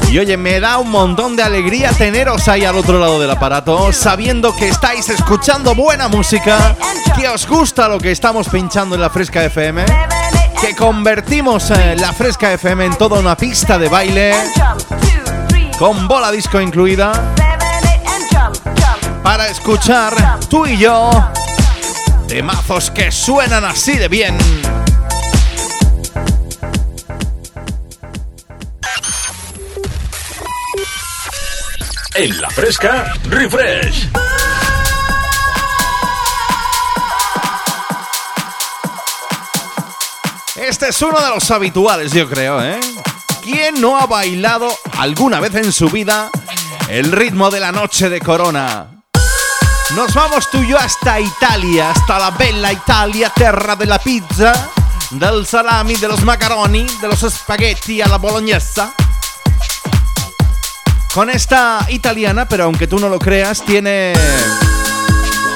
Y 0.09 0.19
oye, 0.19 0.37
me 0.37 0.59
da 0.59 0.77
un 0.77 0.89
montón 0.89 1.35
de 1.35 1.43
alegría 1.43 1.91
teneros 1.91 2.47
ahí 2.47 2.63
al 2.63 2.77
otro 2.77 2.99
lado 2.99 3.19
del 3.19 3.29
aparato, 3.29 3.91
sabiendo 3.91 4.55
que 4.55 4.69
estáis 4.69 5.09
escuchando 5.09 5.75
buena 5.75 6.07
música, 6.07 6.75
que 7.19 7.27
os 7.27 7.45
gusta 7.45 7.89
lo 7.89 7.99
que 7.99 8.11
estamos 8.11 8.47
pinchando 8.47 8.95
en 8.95 9.01
la 9.01 9.09
Fresca 9.09 9.43
FM, 9.43 9.83
que 10.61 10.75
convertimos 10.75 11.71
eh, 11.71 11.95
la 11.97 12.13
Fresca 12.13 12.53
FM 12.53 12.85
en 12.85 12.95
toda 12.95 13.19
una 13.19 13.35
pista 13.35 13.77
de 13.77 13.89
baile, 13.89 14.33
con 15.77 16.07
bola 16.07 16.31
disco 16.31 16.61
incluida, 16.61 17.11
para 19.21 19.49
escuchar 19.49 20.39
tú 20.49 20.65
y 20.65 20.77
yo 20.77 21.11
de 22.27 22.43
mazos 22.43 22.91
que 22.91 23.11
suenan 23.11 23.65
así 23.65 23.97
de 23.97 24.07
bien. 24.07 24.37
En 32.19 32.41
la 32.41 32.49
fresca, 32.49 33.13
refresh. 33.25 34.09
Este 40.55 40.89
es 40.89 41.01
uno 41.03 41.19
de 41.19 41.29
los 41.29 41.51
habituales, 41.51 42.11
yo 42.13 42.27
creo, 42.27 42.59
¿eh? 42.63 42.79
¿Quién 43.43 43.79
no 43.79 43.99
ha 43.99 44.07
bailado 44.07 44.67
alguna 44.97 45.39
vez 45.39 45.53
en 45.53 45.71
su 45.71 45.89
vida 45.91 46.31
el 46.89 47.11
ritmo 47.11 47.51
de 47.51 47.59
la 47.59 47.71
noche 47.71 48.09
de 48.09 48.19
Corona? 48.19 49.03
Nos 49.95 50.11
vamos 50.15 50.49
tú 50.49 50.63
y 50.63 50.69
yo 50.69 50.79
hasta 50.79 51.19
Italia, 51.19 51.91
hasta 51.91 52.17
la 52.17 52.31
bella 52.31 52.71
Italia, 52.71 53.29
tierra 53.29 53.75
de 53.75 53.85
la 53.85 53.99
pizza, 53.99 54.71
del 55.11 55.45
salami, 55.45 55.95
de 55.97 56.07
los 56.07 56.23
macaroni, 56.23 56.87
de 56.99 57.09
los 57.09 57.19
spaghetti 57.19 58.01
a 58.01 58.07
la 58.07 58.17
bolognesa. 58.17 58.95
Con 61.17 61.31
esta 61.31 61.83
italiana, 61.89 62.47
pero 62.47 62.65
aunque 62.65 62.85
tú 62.85 62.99
no 62.99 63.09
lo 63.09 63.17
creas, 63.17 63.65
tiene. 63.65 64.13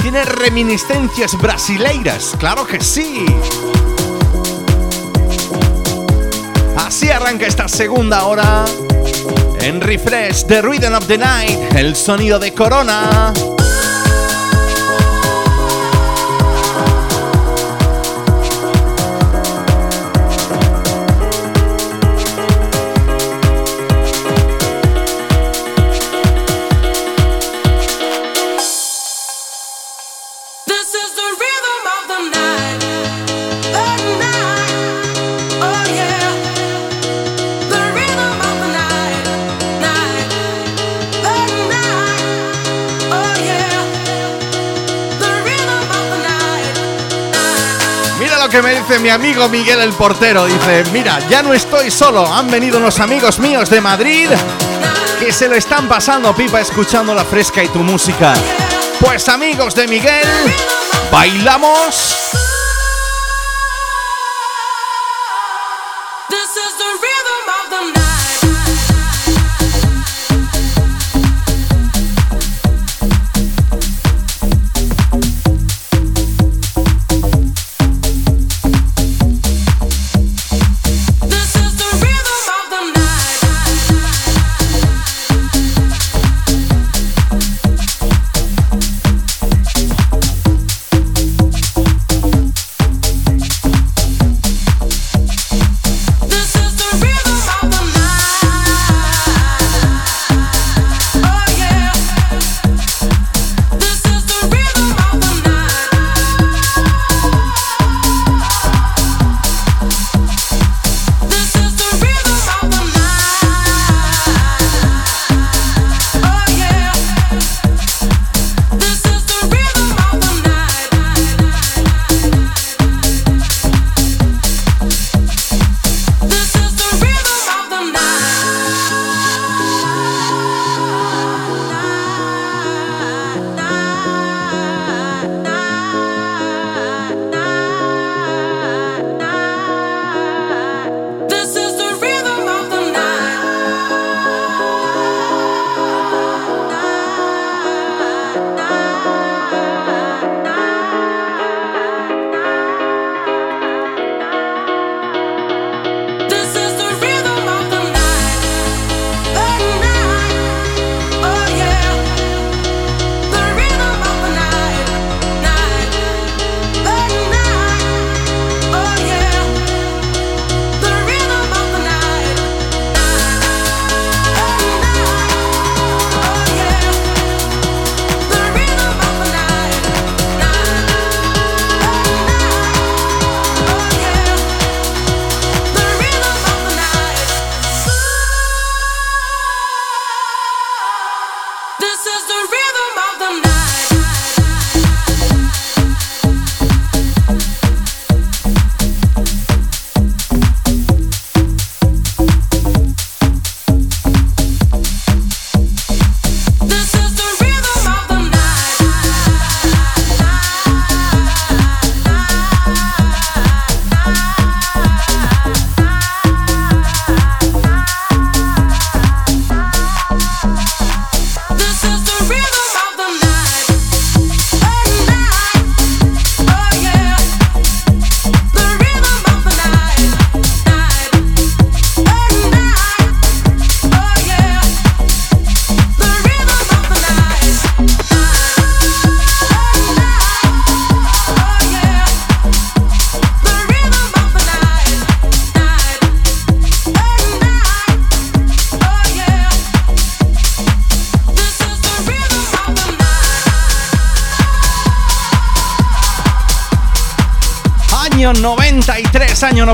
Tiene 0.02 0.24
reminiscencias 0.26 1.38
brasileiras, 1.38 2.36
claro 2.40 2.66
que 2.66 2.82
sí. 2.82 3.28
Así 6.76 7.12
arranca 7.12 7.46
esta 7.46 7.68
segunda 7.68 8.26
hora. 8.26 8.66
En 9.60 9.82
Refresh, 9.82 10.48
The 10.48 10.64
Rhythm 10.64 10.96
of 10.96 11.06
the 11.06 11.20
Night, 11.20 11.76
el 11.76 11.96
sonido 11.96 12.40
de 12.40 12.56
Corona. 12.56 13.32
Que 48.52 48.62
me 48.62 48.76
dice 48.76 49.00
mi 49.00 49.10
amigo 49.10 49.48
Miguel 49.48 49.80
el 49.80 49.94
portero. 49.94 50.46
Dice, 50.46 50.84
mira, 50.92 51.20
ya 51.30 51.42
no 51.42 51.54
estoy 51.54 51.90
solo. 51.90 52.26
Han 52.26 52.52
venido 52.52 52.78
unos 52.78 53.00
amigos 53.00 53.40
míos 53.40 53.70
de 53.70 53.80
Madrid 53.80 54.30
que 55.20 55.32
se 55.32 55.48
lo 55.48 55.56
están 55.56 55.88
pasando 55.88 56.36
pipa 56.36 56.60
escuchando 56.60 57.16
la 57.16 57.24
fresca 57.24 57.64
y 57.64 57.70
tu 57.70 57.80
música. 57.80 58.34
Pues 59.00 59.30
amigos 59.30 59.74
de 59.74 59.88
Miguel, 59.88 60.28
bailamos. 61.10 62.51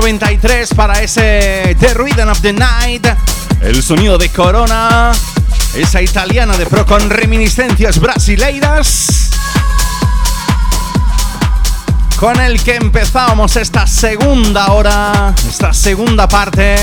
93 0.00 0.74
para 0.74 1.02
ese 1.02 1.76
The 1.80 1.94
Rhythm 1.94 2.28
of 2.28 2.40
the 2.40 2.52
Night. 2.52 3.06
El 3.60 3.82
sonido 3.82 4.16
de 4.16 4.28
Corona. 4.28 5.10
Esa 5.74 6.00
italiana 6.00 6.56
de 6.56 6.66
pro 6.66 6.86
con 6.86 7.10
reminiscencias 7.10 7.98
brasileiras. 7.98 9.30
Con 12.16 12.40
el 12.40 12.62
que 12.62 12.76
empezábamos 12.76 13.56
esta 13.56 13.86
segunda 13.88 14.72
hora, 14.72 15.34
esta 15.48 15.72
segunda 15.72 16.28
parte 16.28 16.76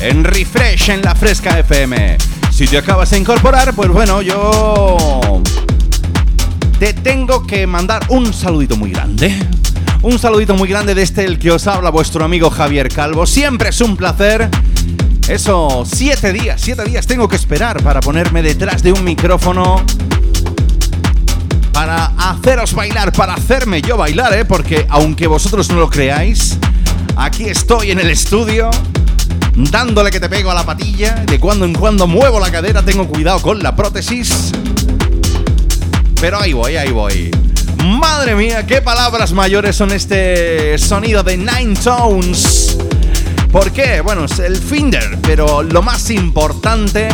en 0.00 0.22
Refresh 0.22 0.90
en 0.90 1.02
la 1.02 1.16
Fresca 1.16 1.58
FM. 1.58 2.16
Si 2.52 2.68
te 2.68 2.78
acabas 2.78 3.10
de 3.10 3.18
incorporar, 3.18 3.74
pues 3.74 3.88
bueno, 3.88 4.22
yo 4.22 5.42
te 6.78 6.94
tengo 6.94 7.44
que 7.44 7.66
mandar 7.66 8.04
un 8.08 8.32
saludito 8.32 8.76
muy 8.76 8.92
grande. 8.92 9.61
Un 10.02 10.18
saludito 10.18 10.56
muy 10.56 10.68
grande 10.68 10.96
desde 10.96 11.24
el 11.24 11.38
que 11.38 11.52
os 11.52 11.68
habla 11.68 11.90
vuestro 11.90 12.24
amigo 12.24 12.50
Javier 12.50 12.88
Calvo. 12.88 13.24
Siempre 13.24 13.68
es 13.68 13.80
un 13.80 13.96
placer. 13.96 14.48
Eso, 15.28 15.84
siete 15.86 16.32
días, 16.32 16.60
siete 16.60 16.82
días 16.84 17.06
tengo 17.06 17.28
que 17.28 17.36
esperar 17.36 17.80
para 17.84 18.00
ponerme 18.00 18.42
detrás 18.42 18.82
de 18.82 18.90
un 18.90 19.04
micrófono. 19.04 19.80
Para 21.72 22.06
haceros 22.18 22.74
bailar, 22.74 23.12
para 23.12 23.34
hacerme 23.34 23.80
yo 23.80 23.96
bailar, 23.96 24.36
¿eh? 24.36 24.44
Porque 24.44 24.86
aunque 24.88 25.28
vosotros 25.28 25.70
no 25.70 25.76
lo 25.76 25.88
creáis, 25.88 26.58
aquí 27.14 27.44
estoy 27.44 27.92
en 27.92 28.00
el 28.00 28.10
estudio 28.10 28.70
dándole 29.54 30.10
que 30.10 30.18
te 30.18 30.28
pego 30.28 30.50
a 30.50 30.54
la 30.54 30.66
patilla. 30.66 31.14
De 31.26 31.38
cuando 31.38 31.64
en 31.64 31.74
cuando 31.74 32.08
muevo 32.08 32.40
la 32.40 32.50
cadera, 32.50 32.82
tengo 32.82 33.06
cuidado 33.06 33.40
con 33.40 33.62
la 33.62 33.76
prótesis. 33.76 34.50
Pero 36.20 36.40
ahí 36.40 36.52
voy, 36.52 36.74
ahí 36.74 36.90
voy. 36.90 37.30
Madre 37.84 38.36
mía, 38.36 38.64
qué 38.64 38.80
palabras 38.80 39.32
mayores 39.32 39.74
son 39.74 39.90
este 39.90 40.78
sonido 40.78 41.24
de 41.24 41.36
Nine 41.36 41.74
Tones. 41.82 42.78
¿Por 43.50 43.72
qué? 43.72 44.00
Bueno, 44.00 44.26
es 44.26 44.38
el 44.38 44.56
Finder, 44.56 45.18
pero 45.22 45.64
lo 45.64 45.82
más 45.82 46.08
importante 46.10 47.08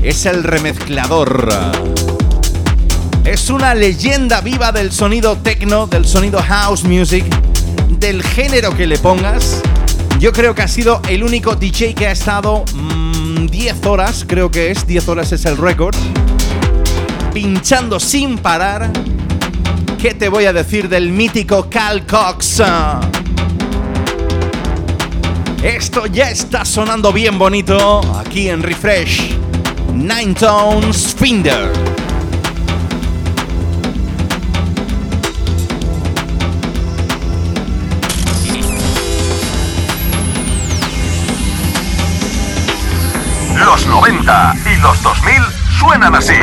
es 0.00 0.24
el 0.26 0.44
remezclador. 0.44 1.52
Es 3.24 3.50
una 3.50 3.74
leyenda 3.74 4.40
viva 4.40 4.70
del 4.70 4.92
sonido 4.92 5.36
techno, 5.38 5.88
del 5.88 6.06
sonido 6.06 6.40
house 6.40 6.84
music, 6.84 7.24
del 7.98 8.22
género 8.22 8.76
que 8.76 8.86
le 8.86 8.98
pongas. 8.98 9.62
Yo 10.20 10.30
creo 10.32 10.54
que 10.54 10.62
ha 10.62 10.68
sido 10.68 11.02
el 11.08 11.24
único 11.24 11.56
DJ 11.56 11.94
que 11.94 12.06
ha 12.06 12.12
estado 12.12 12.64
10 13.50 13.74
mm, 13.74 13.88
horas, 13.88 14.24
creo 14.28 14.48
que 14.48 14.70
es, 14.70 14.86
10 14.86 15.08
horas 15.08 15.32
es 15.32 15.44
el 15.44 15.56
récord, 15.56 15.96
pinchando 17.32 17.98
sin 17.98 18.38
parar 18.38 18.92
¿Qué 20.00 20.12
te 20.12 20.28
voy 20.28 20.44
a 20.44 20.52
decir 20.52 20.88
del 20.88 21.10
mítico 21.10 21.68
Cal 21.70 22.06
Cox? 22.06 22.62
Esto 25.62 26.06
ya 26.06 26.30
está 26.30 26.64
sonando 26.64 27.12
bien 27.12 27.38
bonito 27.38 28.00
aquí 28.18 28.50
en 28.50 28.62
Refresh. 28.62 29.34
Nine 29.94 30.34
Tones 30.34 31.14
Finder. 31.18 31.72
Los 43.64 43.86
90 43.86 44.54
y 44.72 44.80
los 44.82 45.02
2000 45.02 45.34
suenan 45.80 46.14
así. 46.14 46.34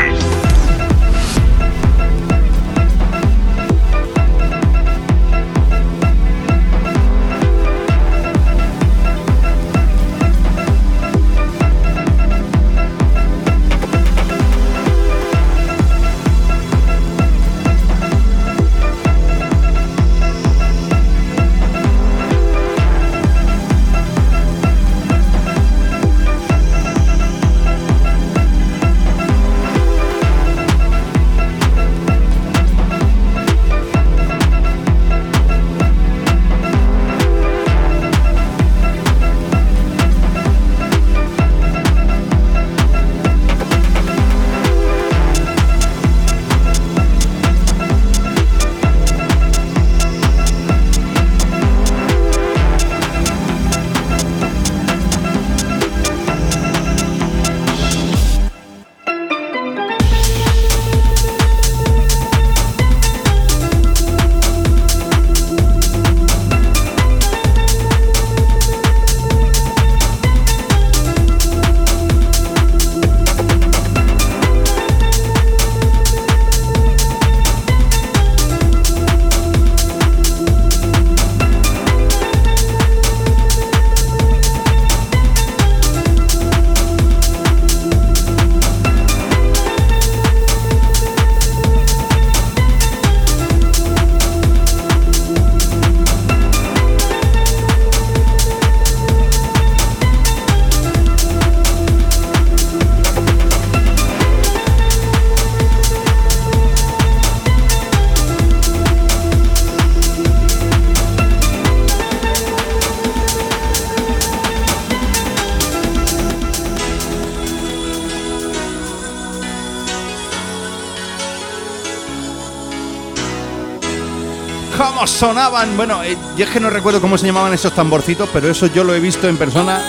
Sonaban. 125.23 125.77
Bueno, 125.77 126.03
eh, 126.03 126.17
yo 126.35 126.43
es 126.43 126.51
que 126.51 126.59
no 126.59 126.69
recuerdo 126.69 126.99
cómo 126.99 127.17
se 127.17 127.25
llamaban 127.25 127.53
esos 127.53 127.73
tamborcitos, 127.73 128.27
pero 128.33 128.49
eso 128.49 128.67
yo 128.67 128.83
lo 128.83 128.93
he 128.93 128.99
visto 128.99 129.29
en 129.29 129.37
persona 129.37 129.81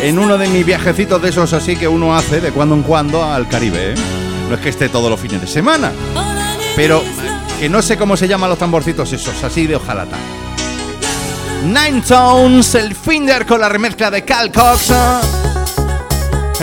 en 0.00 0.20
uno 0.20 0.38
de 0.38 0.46
mis 0.46 0.64
viajecitos 0.64 1.20
de 1.20 1.30
esos 1.30 1.52
así 1.52 1.74
que 1.74 1.88
uno 1.88 2.16
hace 2.16 2.40
de 2.40 2.52
cuando 2.52 2.76
en 2.76 2.84
cuando 2.84 3.24
al 3.24 3.48
Caribe. 3.48 3.94
¿eh? 3.94 3.94
No 4.48 4.54
es 4.54 4.60
que 4.60 4.68
esté 4.68 4.88
todos 4.88 5.10
los 5.10 5.18
fines 5.18 5.40
de 5.40 5.48
semana, 5.48 5.90
pero 6.76 7.02
que 7.58 7.68
no 7.68 7.82
sé 7.82 7.98
cómo 7.98 8.16
se 8.16 8.28
llaman 8.28 8.50
los 8.50 8.58
tamborcitos 8.60 9.12
esos, 9.12 9.42
así 9.42 9.66
de 9.66 9.74
ojalata. 9.74 10.16
Nine 11.64 12.00
Tones, 12.06 12.76
el 12.76 12.94
Finder 12.94 13.46
con 13.46 13.60
la 13.60 13.68
remezcla 13.68 14.12
de 14.12 14.24
Cal 14.24 14.52
Cox. 14.52 14.92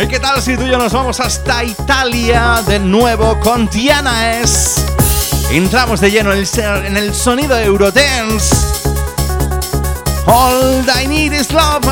¿Y 0.01 0.07
qué 0.07 0.21
tal 0.21 0.41
si 0.41 0.55
tú 0.55 0.63
y 0.63 0.69
yo 0.69 0.77
nos 0.77 0.93
vamos 0.93 1.19
hasta 1.19 1.65
Italia 1.65 2.63
de 2.65 2.79
nuevo 2.79 3.37
con 3.41 3.67
Diana 3.67 4.39
S? 4.39 4.94
Entramos 5.51 6.01
de 6.01 6.11
lleno 6.11 6.33
en 6.33 6.97
el, 6.97 7.13
sonido 7.13 7.57
Eurodance. 7.57 8.55
All 10.25 10.85
I 11.01 11.07
need 11.07 11.33
is 11.33 11.51
love. 11.51 11.85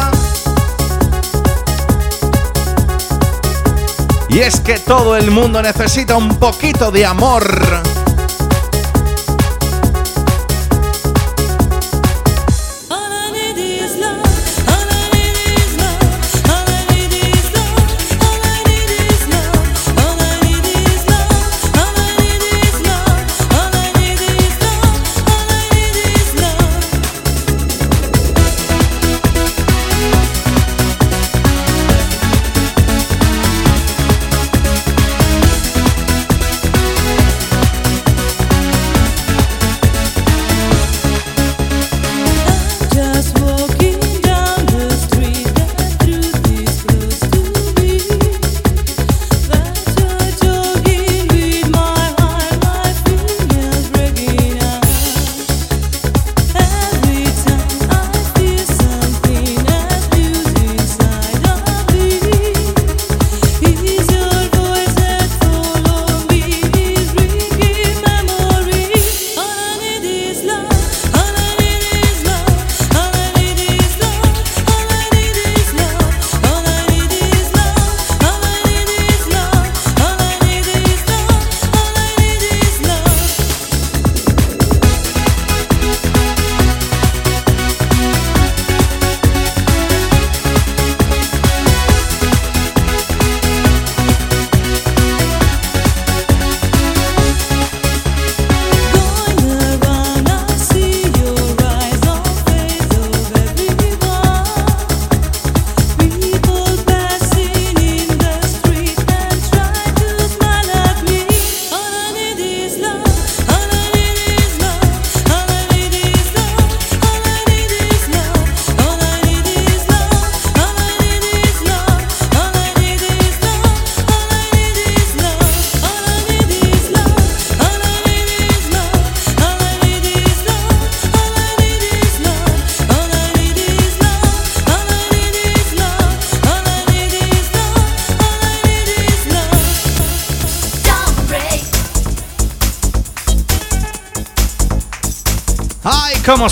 Y 4.29 4.39
es 4.39 4.59
que 4.59 4.79
todo 4.79 5.15
el 5.15 5.29
mundo 5.31 5.61
necesita 5.61 6.15
un 6.15 6.37
poquito 6.39 6.91
de 6.91 7.05
amor. 7.05 7.43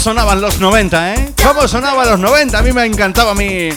Sonaban 0.02 0.42
los 0.42 0.60
90, 0.60 1.14
¿eh? 1.14 1.34
¿Cómo 1.46 1.68
sonaban 1.68 2.10
los 2.10 2.20
90? 2.20 2.58
A 2.58 2.62
mí 2.64 2.72
me 2.72 2.86
encantaba 2.86 3.32
a 3.32 3.36
mí. 3.36 3.70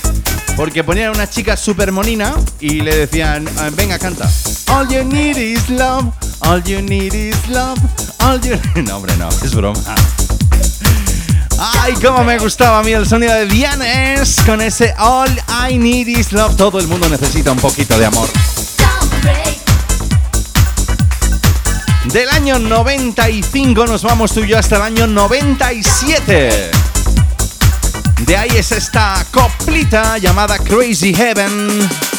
Porque 0.57 0.83
ponían 0.83 1.09
a 1.09 1.13
una 1.13 1.29
chica 1.29 1.57
super 1.57 1.93
monina 1.93 2.35
y 2.61 2.81
le 2.81 2.97
decían, 2.97 3.47
"Ah, 3.59 3.69
venga, 3.73 3.99
canta. 3.99 4.31
All 4.69 4.89
you 4.89 5.05
need 5.05 5.37
is 5.37 5.69
love, 5.69 6.07
all 6.41 6.63
you 6.63 6.81
need 6.81 7.13
is 7.13 7.37
love, 7.49 7.79
all 8.21 8.41
you... 8.41 8.57
No, 8.83 8.97
hombre, 8.97 9.15
no, 9.17 9.29
es 9.29 9.55
broma. 9.55 9.81
Ay, 11.59 11.95
cómo 11.95 12.25
me 12.25 12.39
gustaba 12.39 12.79
a 12.79 12.83
mí 12.83 12.93
el 12.93 13.07
sonido 13.07 13.35
de 13.35 13.47
Dianes 13.47 14.37
con 14.47 14.61
ese 14.61 14.95
All 14.99 15.31
I 15.69 15.79
Need 15.79 16.09
Is 16.09 16.33
Love. 16.33 16.57
Todo 16.57 16.79
el 16.81 16.89
mundo 16.89 17.09
necesita 17.09 17.53
un 17.53 17.59
poquito 17.59 17.99
de 17.99 18.07
amor. 18.07 18.29
Del 22.15 22.29
año 22.29 22.61
95 22.61 23.87
nos 23.89 24.05
vamos 24.05 24.33
tú 24.33 24.45
y 24.45 24.47
yo 24.47 24.57
hasta 24.57 24.77
el 24.77 24.83
año 24.83 25.09
97. 25.09 26.71
De 28.25 28.37
ahí 28.37 28.51
es 28.57 28.71
esta 28.71 29.27
coplita 29.33 30.17
llamada 30.19 30.57
Crazy 30.61 31.13
Heaven. 31.13 32.14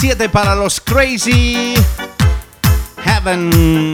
97 0.00 0.28
para 0.28 0.54
los 0.54 0.80
Crazy 0.80 1.74
Heaven. 3.02 3.87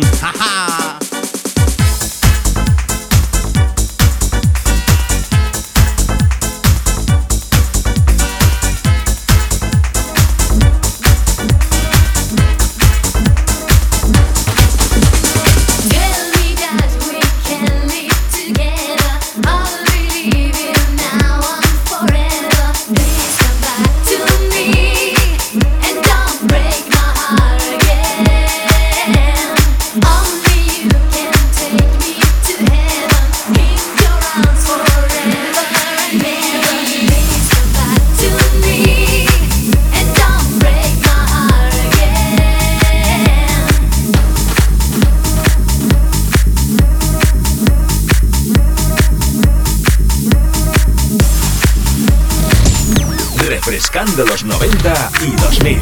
Refrescando 54.15 54.25
los 54.27 54.45
90 54.45 55.11
y 55.23 55.31
2000. 55.43 55.81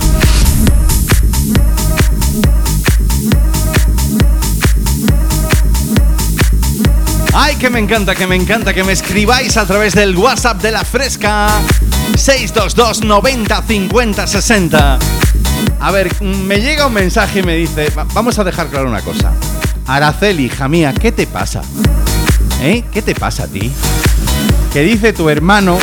Ay, 7.35 7.57
que 7.57 7.69
me 7.69 7.79
encanta, 7.79 8.15
que 8.15 8.27
me 8.27 8.37
encanta 8.37 8.73
que 8.73 8.85
me 8.85 8.93
escribáis 8.93 9.57
a 9.57 9.67
través 9.67 9.95
del 9.95 10.17
WhatsApp 10.17 10.63
de 10.63 10.71
la 10.73 10.85
fresca 10.85 11.49
622 12.17 13.05
90 13.05 13.63
50 13.63 14.27
60. 14.27 14.99
A 15.81 15.91
ver, 15.91 16.23
me 16.23 16.61
llega 16.61 16.87
un 16.87 16.95
mensaje 16.95 17.41
y 17.41 17.43
me 17.43 17.57
dice, 17.57 17.93
vamos 18.15 18.39
a 18.39 18.45
dejar 18.45 18.69
claro 18.69 18.89
una 18.89 19.03
cosa. 19.03 19.33
Araceli, 19.87 20.47
hija 20.47 20.69
mía, 20.69 20.95
¿qué 20.95 21.13
te 21.13 21.27
pasa? 21.27 21.61
¿Eh? 22.63 22.85
¿Qué 22.93 23.03
te 23.03 23.15
pasa 23.15 23.45
a 23.45 23.49
ti? 23.49 23.71
Que 24.73 24.83
dice 24.83 25.13
tu 25.13 25.29
hermano 25.29 25.79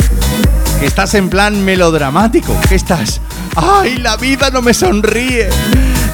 estás 0.86 1.14
en 1.14 1.28
plan 1.28 1.64
melodramático, 1.64 2.56
que 2.68 2.74
estás, 2.74 3.20
ay, 3.56 3.98
la 3.98 4.16
vida 4.16 4.50
no 4.50 4.62
me 4.62 4.74
sonríe. 4.74 5.48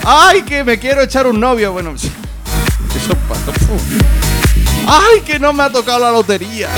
Ay, 0.04 0.42
que 0.42 0.62
me 0.64 0.78
quiero 0.78 1.02
echar 1.02 1.26
un 1.26 1.40
novio. 1.40 1.72
Bueno, 1.72 1.94
eso 1.94 2.08
¡Ay, 4.86 5.20
que 5.22 5.38
no 5.38 5.52
me 5.52 5.64
ha 5.64 5.70
tocado 5.70 5.98
la 5.98 6.12
lotería! 6.12 6.68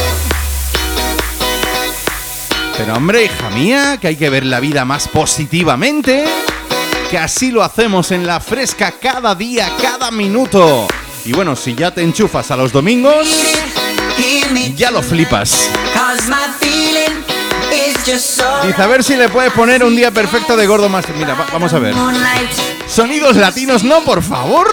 Pero 2.76 2.94
hombre, 2.94 3.24
hija 3.24 3.50
mía, 3.50 3.98
que 4.00 4.08
hay 4.08 4.16
que 4.16 4.30
ver 4.30 4.46
la 4.46 4.60
vida 4.60 4.84
más 4.84 5.08
positivamente. 5.08 6.24
Que 7.10 7.18
así 7.18 7.50
lo 7.50 7.62
hacemos 7.62 8.12
en 8.12 8.26
la 8.26 8.40
fresca 8.40 8.94
cada 9.00 9.34
día, 9.34 9.70
cada 9.82 10.10
minuto. 10.10 10.86
Y 11.24 11.32
bueno, 11.32 11.56
si 11.56 11.74
ya 11.74 11.90
te 11.90 12.02
enchufas 12.02 12.50
a 12.50 12.56
los 12.56 12.72
domingos, 12.72 13.26
ya 14.76 14.90
lo 14.90 15.02
flipas. 15.02 15.68
Dice, 18.66 18.82
a 18.82 18.86
ver 18.86 19.04
si 19.04 19.16
le 19.16 19.28
puedes 19.28 19.52
poner 19.52 19.84
un 19.84 19.94
día 19.94 20.10
perfecto 20.10 20.56
de 20.56 20.66
Gordo 20.66 20.88
Master. 20.88 21.14
Mira, 21.14 21.34
vamos 21.52 21.72
a 21.74 21.78
ver. 21.78 21.94
Sonidos 22.86 23.36
latinos, 23.36 23.84
no, 23.84 24.02
por 24.02 24.22
favor. 24.22 24.72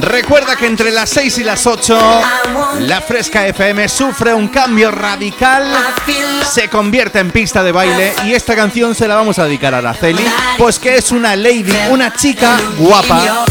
Recuerda 0.00 0.56
que 0.56 0.66
entre 0.66 0.90
las 0.90 1.10
6 1.10 1.38
y 1.38 1.44
las 1.44 1.66
8 1.66 1.98
la 2.80 3.00
Fresca 3.00 3.46
FM 3.46 3.88
sufre 3.88 4.32
un 4.32 4.48
cambio 4.48 4.90
radical, 4.90 5.72
se 6.50 6.68
convierte 6.68 7.18
en 7.18 7.30
pista 7.30 7.62
de 7.62 7.72
baile 7.72 8.14
y 8.24 8.32
esta 8.32 8.56
canción 8.56 8.94
se 8.94 9.06
la 9.06 9.16
vamos 9.16 9.38
a 9.38 9.44
dedicar 9.44 9.74
a 9.74 9.78
Araceli, 9.78 10.24
pues 10.56 10.78
que 10.78 10.96
es 10.96 11.10
una 11.12 11.36
lady, 11.36 11.74
una 11.90 12.12
chica 12.12 12.58
guapa 12.78 13.44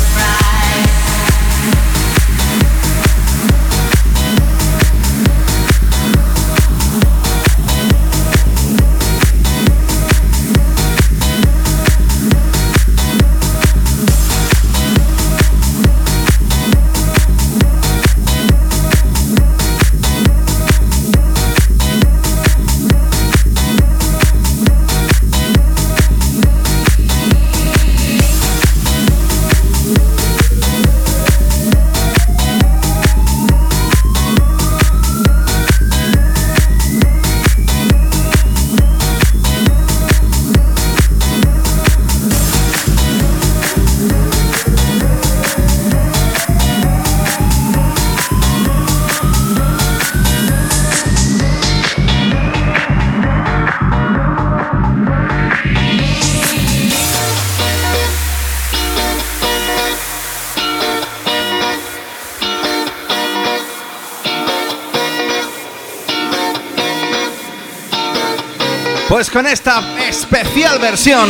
Pues 69.11 69.29
con 69.29 69.45
esta 69.45 69.83
especial 70.07 70.79
versión 70.79 71.29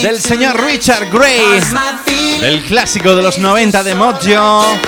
del 0.00 0.22
señor 0.22 0.58
Richard 0.64 1.10
Gray, 1.10 1.60
el 2.40 2.64
clásico 2.64 3.14
de 3.14 3.22
los 3.22 3.36
90 3.36 3.84
de 3.84 3.94
Mojo. 3.94 4.78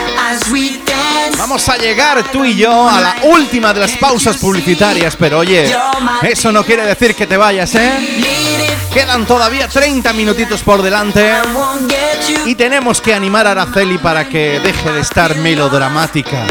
Vamos 1.37 1.69
a 1.69 1.77
llegar 1.77 2.25
tú 2.33 2.47
y 2.47 2.57
yo 2.57 2.89
a 2.89 3.03
la 3.03 3.17
última 3.25 3.75
de 3.75 3.81
las 3.81 3.93
pausas 3.99 4.39
publicitarias, 4.39 5.15
pero 5.17 5.41
oye, 5.41 5.77
eso 6.23 6.51
no 6.51 6.65
quiere 6.65 6.87
decir 6.87 7.15
que 7.15 7.27
te 7.27 7.37
vayas, 7.37 7.75
¿eh? 7.75 7.93
Quedan 8.91 9.27
todavía 9.27 9.69
30 9.69 10.11
minutitos 10.15 10.63
por 10.63 10.81
delante 10.81 11.35
y 12.47 12.55
tenemos 12.55 13.03
que 13.03 13.13
animar 13.13 13.47
a 13.47 13.51
Araceli 13.51 13.99
para 13.99 14.27
que 14.27 14.59
deje 14.59 14.91
de 14.91 15.01
estar 15.01 15.37
melodramática. 15.37 16.47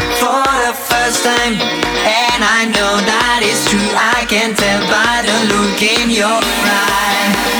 And 2.34 2.42
I 2.42 2.64
know 2.64 2.98
that 2.98 3.46
it's 3.46 3.70
true. 3.70 3.78
I 3.94 4.26
can 4.26 4.56
tell 4.58 4.82
by 4.90 5.22
the 5.22 5.54
look 5.54 5.78
in 5.80 6.10
your 6.10 6.26
eye. 6.26 7.53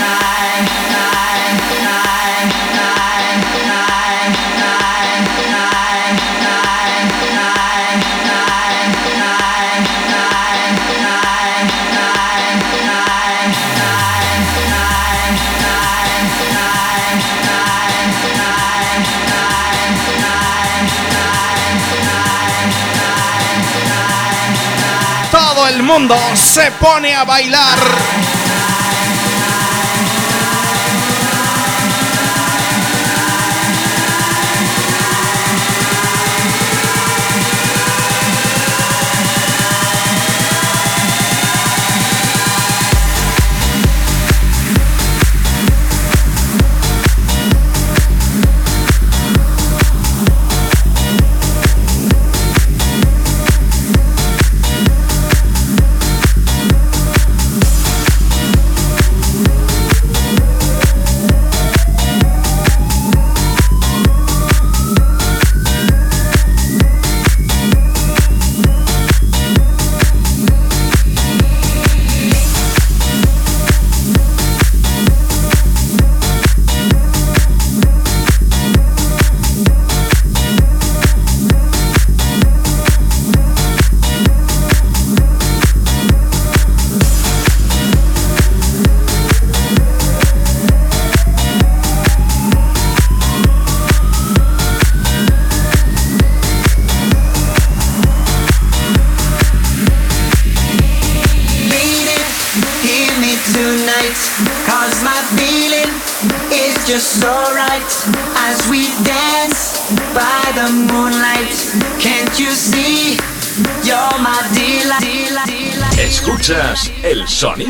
Mundo 25.85 26.17
se 26.35 26.71
pone 26.71 27.13
a 27.13 27.23
bailar. 27.23 28.24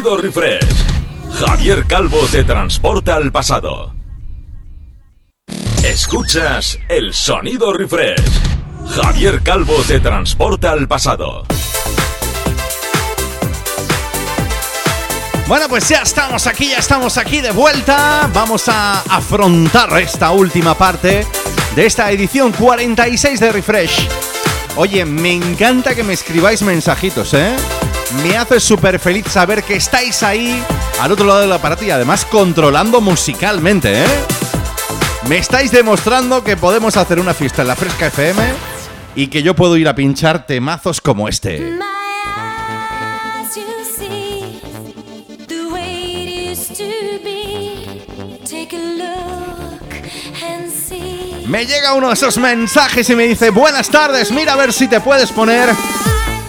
Sonido 0.05 0.17
refresh. 0.17 0.85
Javier 1.33 1.85
Calvo 1.87 2.19
te 2.31 2.43
transporta 2.43 3.15
al 3.15 3.31
pasado. 3.31 3.95
Escuchas 5.83 6.77
el 6.89 7.11
sonido 7.11 7.73
refresh. 7.73 8.21
Javier 8.87 9.41
Calvo 9.41 9.73
te 9.87 9.99
transporta 9.99 10.71
al 10.71 10.87
pasado. 10.87 11.45
Bueno, 15.47 15.67
pues 15.69 15.89
ya 15.89 16.03
estamos 16.03 16.45
aquí, 16.45 16.69
ya 16.69 16.77
estamos 16.77 17.17
aquí 17.17 17.41
de 17.41 17.51
vuelta. 17.51 18.29
Vamos 18.31 18.69
a 18.69 19.01
afrontar 19.09 19.99
esta 19.99 20.31
última 20.31 20.75
parte 20.75 21.25
de 21.75 21.85
esta 21.85 22.11
edición 22.11 22.51
46 22.51 23.39
de 23.39 23.51
Refresh. 23.51 24.07
Oye, 24.75 25.03
me 25.03 25.33
encanta 25.33 25.95
que 25.95 26.03
me 26.03 26.13
escribáis 26.13 26.61
mensajitos, 26.61 27.33
¿eh? 27.33 27.55
Me 28.23 28.37
hace 28.37 28.59
súper 28.59 28.99
feliz 28.99 29.25
saber 29.27 29.63
que 29.63 29.75
estáis 29.75 30.23
ahí 30.23 30.63
al 30.99 31.11
otro 31.11 31.25
lado 31.25 31.41
del 31.41 31.51
aparato 31.51 31.83
y 31.83 31.91
además 31.91 32.25
controlando 32.25 33.01
musicalmente, 33.01 34.03
¿eh? 34.03 34.07
Me 35.27 35.37
estáis 35.37 35.71
demostrando 35.71 36.43
que 36.43 36.55
podemos 36.55 36.97
hacer 36.97 37.19
una 37.19 37.33
fiesta 37.33 37.63
en 37.63 37.67
la 37.67 37.75
Fresca 37.75 38.07
FM 38.07 38.43
y 39.15 39.27
que 39.27 39.41
yo 39.41 39.55
puedo 39.55 39.75
ir 39.77 39.87
a 39.87 39.95
pinchar 39.95 40.45
temazos 40.45 41.01
como 41.01 41.27
este. 41.27 41.77
Me 51.47 51.65
llega 51.65 51.93
uno 51.93 52.07
de 52.07 52.13
esos 52.13 52.37
mensajes 52.37 53.09
y 53.09 53.15
me 53.15 53.27
dice, 53.27 53.49
buenas 53.49 53.89
tardes, 53.89 54.31
mira 54.31 54.53
a 54.53 54.55
ver 54.55 54.73
si 54.73 54.87
te 54.87 54.99
puedes 54.99 55.31
poner 55.31 55.69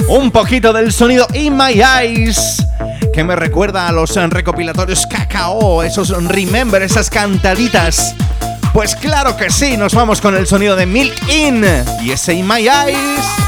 un 0.09 0.31
poquito 0.31 0.73
del 0.73 0.93
sonido 0.93 1.27
In 1.35 1.57
My 1.57 1.81
Eyes, 1.81 2.65
que 3.12 3.24
me 3.24 3.37
recuerda 3.37 3.89
a 3.89 3.93
los 3.93 4.15
recopilatorios 4.15 5.07
Cacao, 5.07 5.83
esos 5.83 6.11
Remember, 6.27 6.83
esas 6.83 7.11
cantaditas. 7.11 8.15
Pues 8.73 8.95
claro 8.95 9.37
que 9.37 9.51
sí, 9.51 9.77
nos 9.77 9.95
vamos 9.95 10.20
con 10.20 10.37
el 10.37 10.47
sonido 10.47 10.77
de 10.77 10.87
Milk 10.87 11.15
In 11.28 11.65
y 12.03 12.11
ese 12.11 12.35
In 12.35 12.47
My 12.47 12.69
Eyes. 12.69 13.45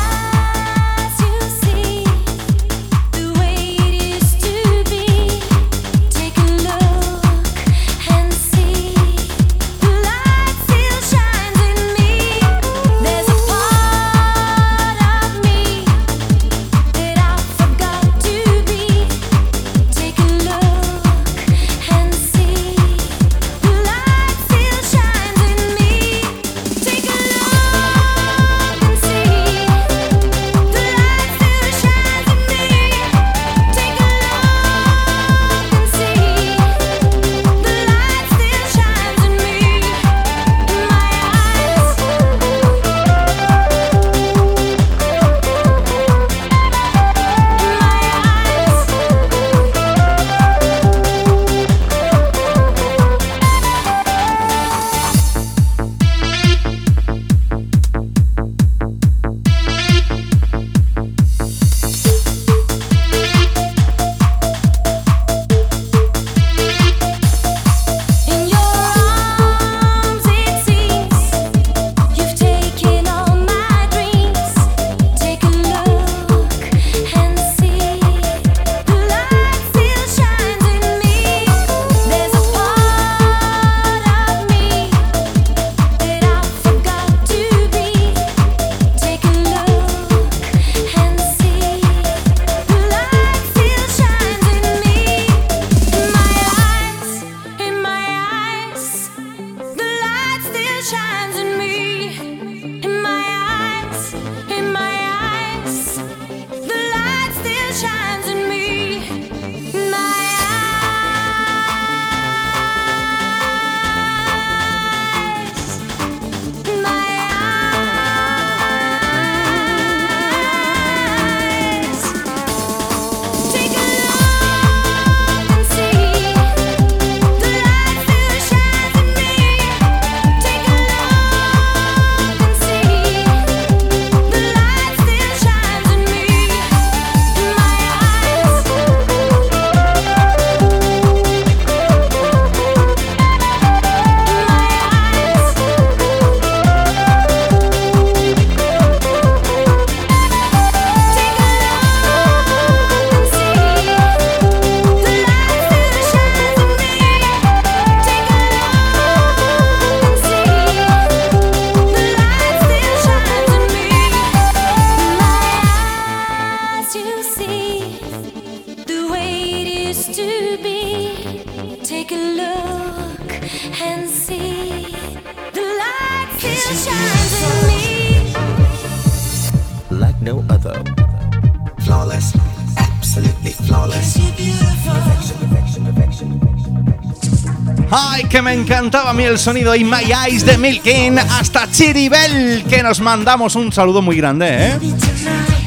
Me 188.49 188.55
encantaba 188.55 189.11
a 189.11 189.13
mí 189.13 189.25
el 189.25 189.39
sonido 189.39 189.75
y 189.75 189.85
My 189.85 190.11
Eyes 190.25 190.47
de 190.47 190.57
Milkin 190.57 191.19
hasta 191.19 191.71
Chiribel, 191.71 192.65
que 192.67 192.83
nos 192.83 192.99
mandamos 192.99 193.55
un 193.57 193.71
saludo 193.71 194.01
muy 194.01 194.17
grande, 194.17 194.47
¿eh? 194.49 194.79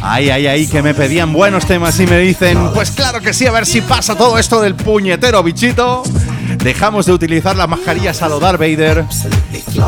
Ay, 0.02 0.32
ay, 0.32 0.48
ay, 0.48 0.66
que 0.66 0.82
me 0.82 0.96
pedían 0.96 1.32
buenos 1.32 1.68
temas 1.68 2.00
y 2.00 2.08
me 2.08 2.18
dicen, 2.18 2.58
pues 2.74 2.90
claro 2.90 3.22
que 3.22 3.34
sí, 3.34 3.46
a 3.46 3.52
ver 3.52 3.68
si 3.68 3.82
pasa 3.82 4.16
todo 4.16 4.40
esto 4.40 4.60
del 4.62 4.74
puñetero 4.74 5.44
bichito. 5.44 6.02
Dejamos 6.64 7.06
de 7.06 7.14
utilizar 7.14 7.56
las 7.56 7.70
mascarillas 7.70 8.24
a 8.24 8.30
lo 8.30 8.40
Darth 8.40 8.60
Vader. 8.60 9.06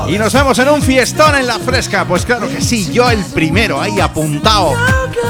Y 0.07 0.19
nos 0.19 0.31
vemos 0.31 0.59
en 0.59 0.69
un 0.69 0.83
fiestón 0.83 1.35
en 1.35 1.47
la 1.47 1.57
fresca. 1.57 2.05
Pues 2.05 2.25
claro 2.25 2.47
que 2.47 2.61
sí, 2.61 2.91
yo 2.93 3.09
el 3.09 3.25
primero, 3.25 3.81
ahí 3.81 3.99
apuntado. 3.99 4.75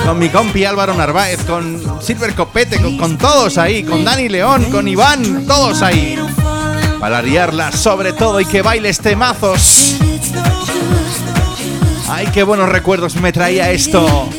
Con 0.05 0.19
mi 0.19 0.27
compi 0.27 0.65
Álvaro 0.65 0.93
Narváez, 0.95 1.45
con 1.45 1.81
Silver 2.01 2.35
Copete, 2.35 2.81
con, 2.81 2.97
con 2.97 3.17
todos 3.17 3.57
ahí, 3.57 3.83
con 3.83 4.03
Dani 4.03 4.27
León, 4.27 4.65
con 4.65 4.85
Iván, 4.85 5.45
todos 5.47 5.81
ahí 5.81 6.19
para 7.03 7.21
liarla 7.21 7.69
sobre 7.73 8.13
todo 8.13 8.39
y 8.39 8.45
que 8.45 8.61
bailes 8.61 8.97
temazos. 8.97 9.95
Ay, 12.07 12.27
qué 12.33 12.43
buenos 12.43 12.69
recuerdos 12.69 13.17
me 13.17 13.33
traía 13.33 13.71
esto. 13.71 14.29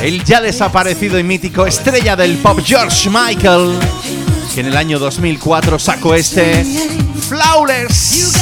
El 0.00 0.24
ya 0.24 0.40
desaparecido 0.40 1.18
y 1.18 1.22
mítico 1.22 1.66
estrella 1.66 2.16
del 2.16 2.38
pop 2.38 2.60
George 2.64 3.10
Michael, 3.10 3.78
que 4.54 4.60
en 4.60 4.68
el 4.68 4.76
año 4.78 4.98
2004 4.98 5.78
sacó 5.78 6.14
este 6.14 6.64
Flawless. 7.28 8.32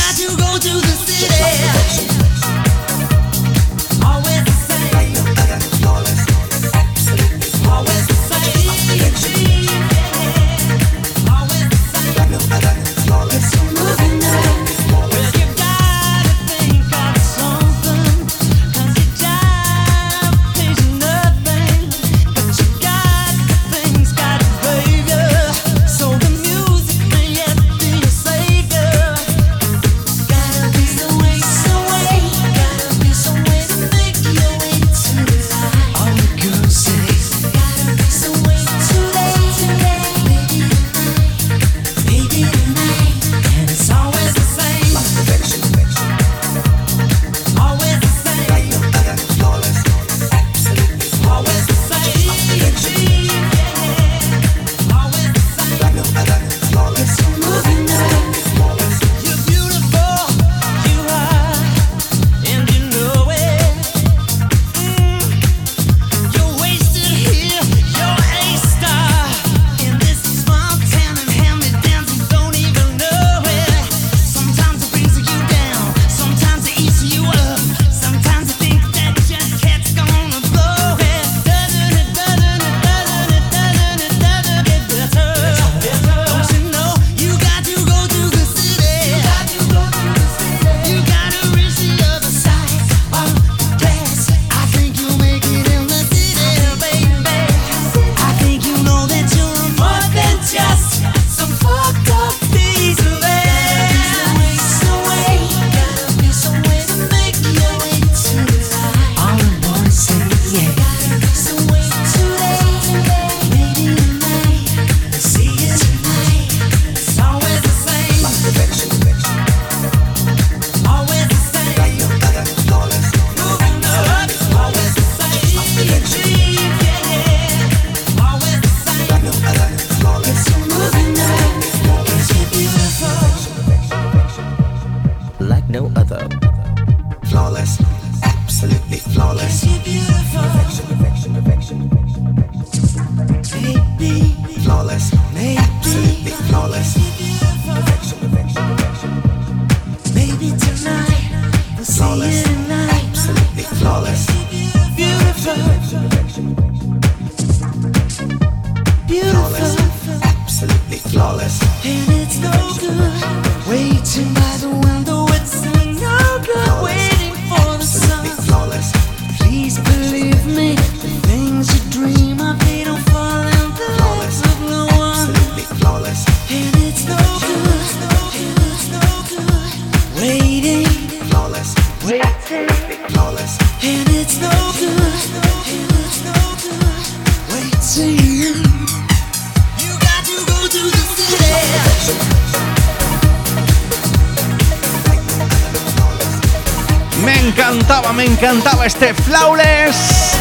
Encantaba 198.52 198.84
este 198.84 199.14
Flawless. 199.14 200.32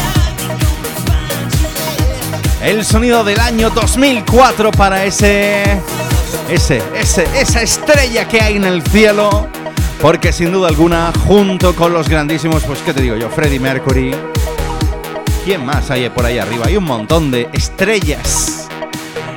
El 2.62 2.84
sonido 2.84 3.24
del 3.24 3.40
año 3.40 3.70
2004 3.70 4.70
para 4.70 5.04
ese, 5.04 5.80
ese, 6.50 6.82
ese, 6.94 7.26
esa 7.34 7.62
estrella 7.62 8.28
que 8.28 8.40
hay 8.40 8.56
en 8.56 8.64
el 8.64 8.82
cielo. 8.82 9.48
Porque 10.00 10.30
sin 10.32 10.52
duda 10.52 10.68
alguna, 10.68 11.10
junto 11.26 11.74
con 11.74 11.94
los 11.94 12.08
grandísimos, 12.08 12.62
pues 12.64 12.80
qué 12.80 12.92
te 12.92 13.00
digo 13.00 13.16
yo, 13.16 13.30
Freddie 13.30 13.60
Mercury. 13.60 14.14
¿Quién 15.44 15.64
más 15.64 15.90
hay 15.90 16.10
por 16.10 16.26
ahí 16.26 16.38
arriba? 16.38 16.66
Hay 16.66 16.76
un 16.76 16.84
montón 16.84 17.30
de 17.30 17.48
estrellas. 17.54 18.68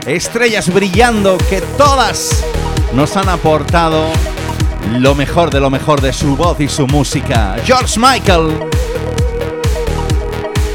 Estrellas 0.06 0.72
brillando 0.74 1.38
que 1.50 1.62
todas 1.78 2.44
nos 2.94 3.16
han 3.16 3.30
aportado 3.30 4.10
lo 4.92 5.16
mejor 5.16 5.50
de 5.50 5.60
lo 5.60 5.70
mejor 5.70 6.02
de 6.02 6.14
su 6.14 6.36
voz 6.36 6.60
y 6.60 6.68
su 6.68 6.88
música. 6.88 7.56
George 7.66 8.00
Michael. 8.00 8.60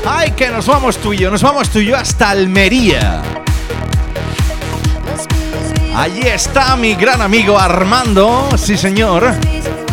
Ay, 0.06 0.32
que 0.32 0.48
nos 0.48 0.66
vamos 0.66 0.96
tú 0.98 1.12
y 1.12 1.18
yo, 1.18 1.30
nos 1.30 1.42
vamos 1.42 1.68
tú 1.70 1.78
y 1.78 1.86
yo 1.86 1.96
hasta 1.96 2.30
Almería. 2.30 3.22
Allí 5.94 6.22
está 6.22 6.76
mi 6.76 6.94
gran 6.94 7.20
amigo 7.20 7.58
Armando, 7.58 8.48
sí 8.56 8.76
señor. 8.76 9.34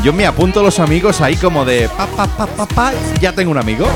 Yo 0.03 0.13
me 0.13 0.25
apunto 0.25 0.63
los 0.63 0.79
amigos 0.79 1.21
ahí 1.21 1.35
como 1.35 1.65
de 1.65 1.89
pa 1.89 2.07
pa 2.07 2.27
pa 2.27 2.45
pa 2.45 2.65
pa, 2.65 2.93
ya 3.19 3.33
tengo 3.33 3.51
un 3.51 3.57
amigo. 3.57 3.87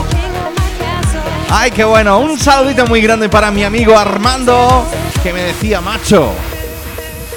Ay, 1.49 1.71
qué 1.71 1.83
bueno, 1.83 2.19
un 2.19 2.39
saludito 2.39 2.85
muy 2.87 3.01
grande 3.01 3.29
para 3.29 3.51
mi 3.51 3.63
amigo 3.63 3.97
Armando, 3.97 4.85
que 5.21 5.31
me 5.33 5.41
decía, 5.41 5.81
macho, 5.81 6.33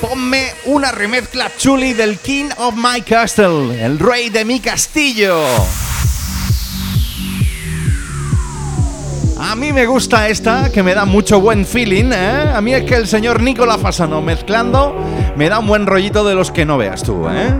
ponme 0.09 0.53
una 0.67 0.93
remezcla 0.93 1.51
chuli 1.57 1.95
del 1.95 2.19
King 2.19 2.51
of 2.59 2.75
My 2.77 3.01
Castle, 3.01 3.83
el 3.83 3.99
rey 3.99 4.29
de 4.29 4.45
mi 4.45 4.61
castillo. 4.61 5.35
A 9.39 9.57
mí 9.57 9.73
me 9.73 9.87
gusta 9.87 10.29
esta, 10.29 10.71
que 10.71 10.83
me 10.83 10.95
da 10.95 11.07
mucho 11.07 11.41
buen 11.41 11.65
feeling, 11.65 12.13
¿eh? 12.13 12.53
A 12.55 12.61
mí 12.61 12.75
es 12.75 12.85
que 12.85 12.97
el 12.97 13.07
señor 13.07 13.41
Nicola 13.41 13.79
Fasano 13.79 14.21
mezclando 14.21 14.95
me 15.37 15.49
da 15.49 15.61
un 15.61 15.67
buen 15.67 15.87
rollito 15.87 16.23
de 16.25 16.35
los 16.35 16.51
que 16.51 16.67
no 16.67 16.77
veas 16.77 17.03
tú, 17.03 17.27
¿eh? 17.31 17.55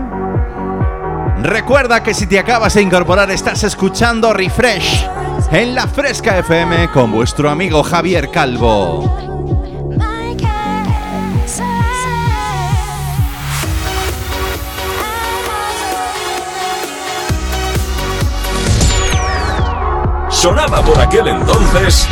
Recuerda 1.41 2.03
que 2.03 2.13
si 2.13 2.27
te 2.27 2.37
acabas 2.37 2.75
de 2.75 2.83
incorporar 2.83 3.31
estás 3.31 3.63
escuchando 3.63 4.33
Refresh 4.33 5.07
en 5.51 5.73
la 5.73 5.87
Fresca 5.87 6.37
FM 6.37 6.91
con 6.91 7.11
vuestro 7.11 7.49
amigo 7.49 7.81
Javier 7.81 8.29
Calvo. 8.29 9.34
Sonaba 20.45 20.79
por 20.83 20.99
aquel 20.99 21.27
entonces 21.27 22.07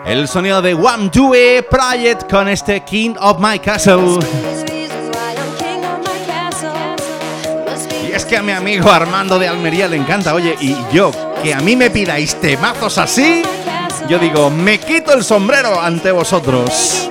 El 0.05 0.27
sonido 0.27 0.61
de 0.61 0.75
One 0.75 1.09
Due 1.11 1.65
Project 1.67 2.29
con 2.29 2.47
este 2.47 2.81
King 2.81 3.15
of 3.19 3.39
My 3.39 3.57
Castle. 3.57 4.19
Y 8.07 8.11
es 8.11 8.23
que 8.23 8.37
a 8.37 8.43
mi 8.43 8.51
amigo 8.51 8.91
Armando 8.91 9.39
de 9.39 9.47
Almería 9.47 9.87
le 9.87 9.97
encanta, 9.97 10.35
oye, 10.35 10.55
y 10.61 10.77
yo, 10.93 11.09
que 11.41 11.55
a 11.55 11.59
mí 11.61 11.75
me 11.75 11.89
pidáis 11.89 12.35
temazos 12.35 12.99
así, 12.99 13.41
yo 14.07 14.19
digo, 14.19 14.51
me 14.51 14.79
quito 14.79 15.11
el 15.11 15.23
sombrero 15.23 15.81
ante 15.81 16.11
vosotros. 16.11 17.09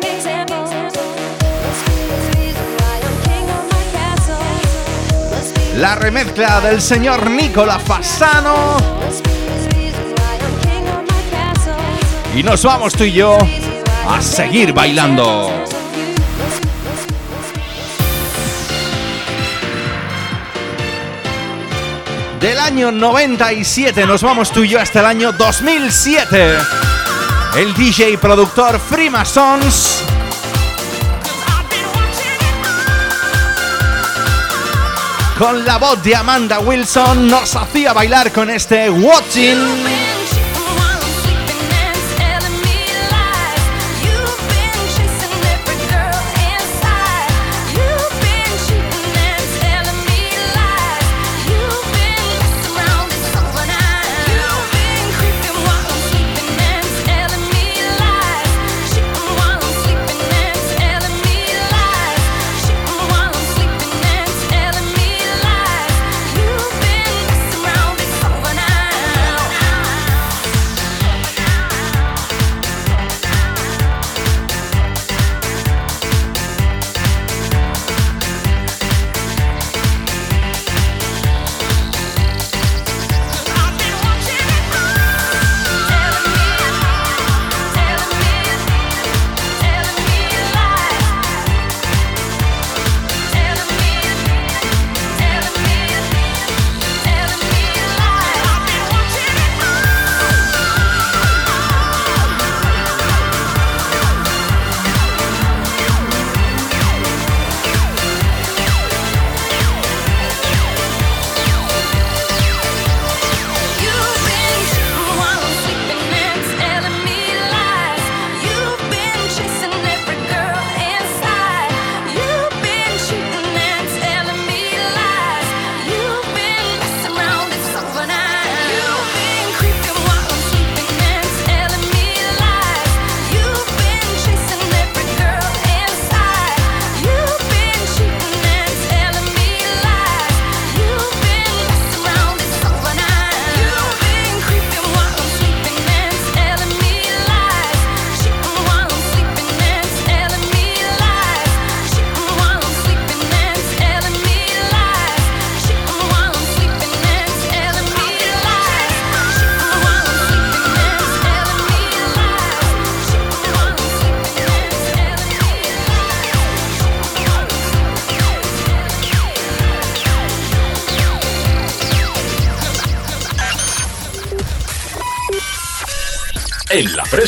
La 5.76 5.94
remezcla 5.94 6.62
del 6.62 6.80
señor 6.80 7.30
Nicola 7.30 7.78
Fasano. 7.78 8.78
Y 12.34 12.42
nos 12.42 12.62
vamos 12.62 12.94
tú 12.94 13.04
y 13.04 13.12
yo 13.12 13.36
a 14.08 14.22
seguir 14.22 14.72
bailando. 14.72 15.50
Del 22.40 22.58
año 22.58 22.90
97 22.90 24.06
nos 24.06 24.22
vamos 24.22 24.50
tú 24.50 24.64
y 24.64 24.70
yo 24.70 24.80
hasta 24.80 25.00
el 25.00 25.06
año 25.06 25.32
2007. 25.32 26.56
El 27.54 27.74
DJ 27.74 28.16
productor 28.16 28.80
Freemasons 28.80 30.05
con 35.38 35.64
la 35.64 35.78
voz 35.78 36.02
de 36.02 36.14
Amanda 36.14 36.60
Wilson 36.60 37.28
nos 37.28 37.54
hacía 37.56 37.92
bailar 37.92 38.32
con 38.32 38.48
este 38.50 38.88
Watching. 38.88 40.15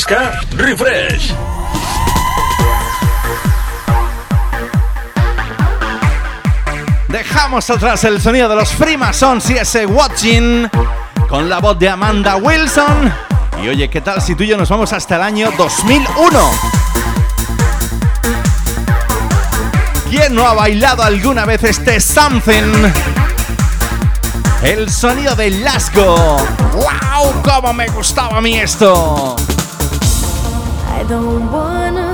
Refresh. 0.08 1.34
Dejamos 7.08 7.68
atrás 7.68 8.04
el 8.04 8.18
sonido 8.18 8.48
de 8.48 8.56
los 8.56 8.70
Freemasons 8.70 9.50
y 9.50 9.58
ese 9.58 9.84
Watching 9.84 10.70
con 11.28 11.50
la 11.50 11.58
voz 11.58 11.78
de 11.78 11.90
Amanda 11.90 12.36
Wilson. 12.36 13.12
Y 13.62 13.68
oye, 13.68 13.90
¿qué 13.90 14.00
tal 14.00 14.22
si 14.22 14.34
tú 14.34 14.44
y 14.44 14.46
yo 14.46 14.56
nos 14.56 14.70
vamos 14.70 14.94
hasta 14.94 15.16
el 15.16 15.22
año 15.22 15.52
2001? 15.58 16.50
¿Quién 20.08 20.34
no 20.34 20.46
ha 20.46 20.54
bailado 20.54 21.02
alguna 21.02 21.44
vez 21.44 21.64
este 21.64 22.00
Something? 22.00 22.90
El 24.62 24.90
sonido 24.90 25.36
de 25.36 25.50
Lasgo. 25.50 26.38
¡Wow! 26.72 27.42
¡Cómo 27.42 27.74
me 27.74 27.88
gustaba 27.88 28.38
a 28.38 28.40
mí 28.40 28.58
esto! 28.58 29.36
Don't 31.08 31.50
wanna 31.50 32.07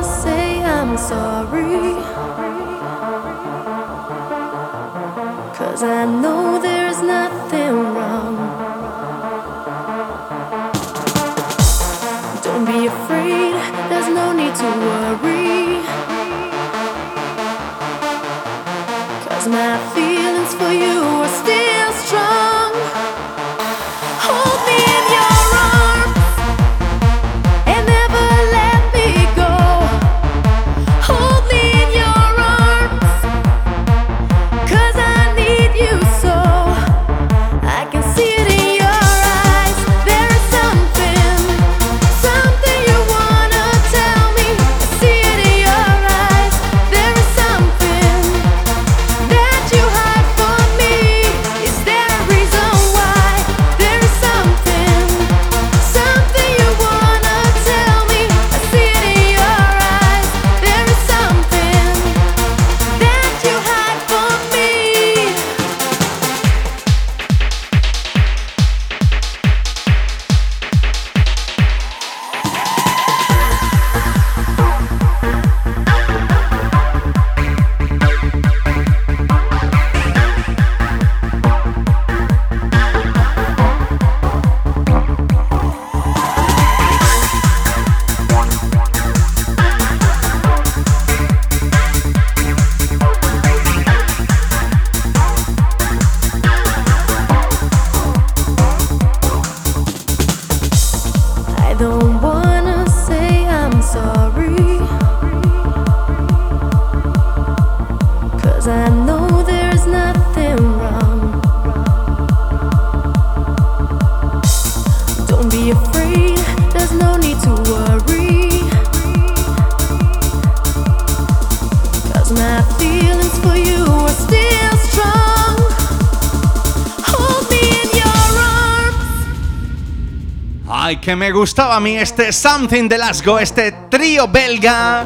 Que 131.01 131.17
me 131.17 131.31
gustaba 131.33 131.77
a 131.77 131.81
mí 131.81 131.97
este 131.97 132.33
Something 132.33 132.89
de 132.89 132.99
Lasgo, 132.99 133.39
este 133.39 133.73
trío 133.91 134.29
belga 134.29 135.05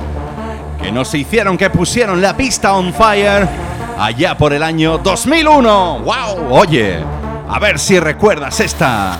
que 0.81 0.93
nos 0.93 1.12
hicieron 1.15 1.59
que 1.59 1.70
pusieron 1.70 2.20
la 2.20 2.36
pista 2.36 2.74
on 2.74 2.93
fire 2.93 3.48
allá 3.98 4.36
por 4.36 4.52
el 4.52 4.62
año 4.62 4.98
2001. 4.98 6.01
¡Wow! 6.01 6.51
Oye, 6.51 6.98
a 7.48 7.59
ver 7.59 7.78
si 7.78 7.98
recuerdas 7.98 8.60
esta. 8.60 9.19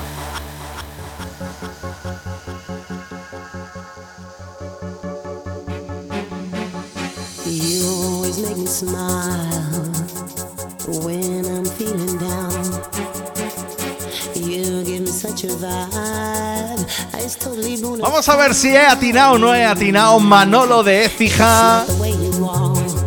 A 18.29 18.37
ver 18.37 18.55
si 18.55 18.69
he 18.69 18.87
atinado 18.87 19.33
o 19.33 19.39
no 19.39 19.55
he 19.55 19.65
atinado 19.65 20.21
Manolo 20.21 20.83
de 20.83 21.07
Écija. 21.07 21.87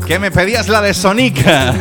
Que 0.07 0.17
me 0.17 0.31
pedías 0.31 0.67
la 0.67 0.81
de 0.81 0.95
Sonica. 0.95 1.75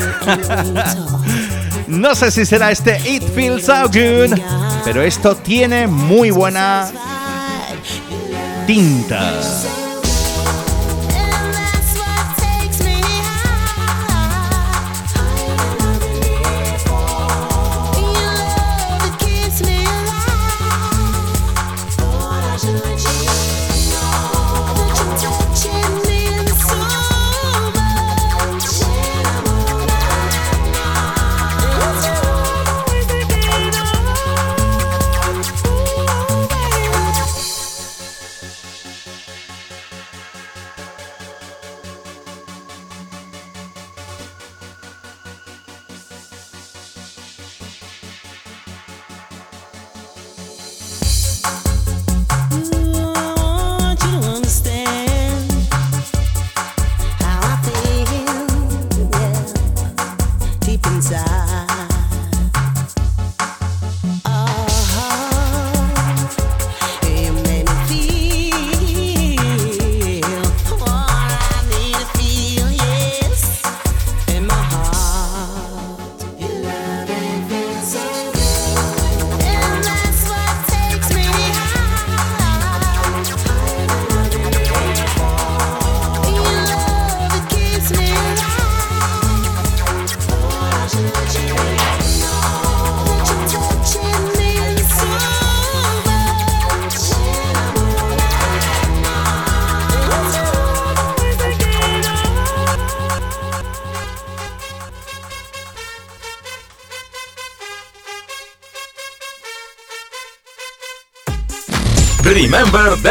no 1.87 2.15
sé 2.15 2.31
si 2.31 2.45
será 2.45 2.71
este 2.71 3.01
It 3.09 3.23
Feels 3.35 3.65
So 3.65 3.89
Good, 3.89 4.39
pero 4.85 5.03
esto 5.03 5.37
tiene 5.37 5.87
muy 5.87 6.31
buena 6.31 6.91
tinta. 8.67 9.33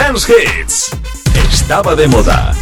Dance 0.10 0.34
Hits. 0.34 0.90
Estaba 1.52 1.96
de 1.96 2.08
moda. 2.08 2.56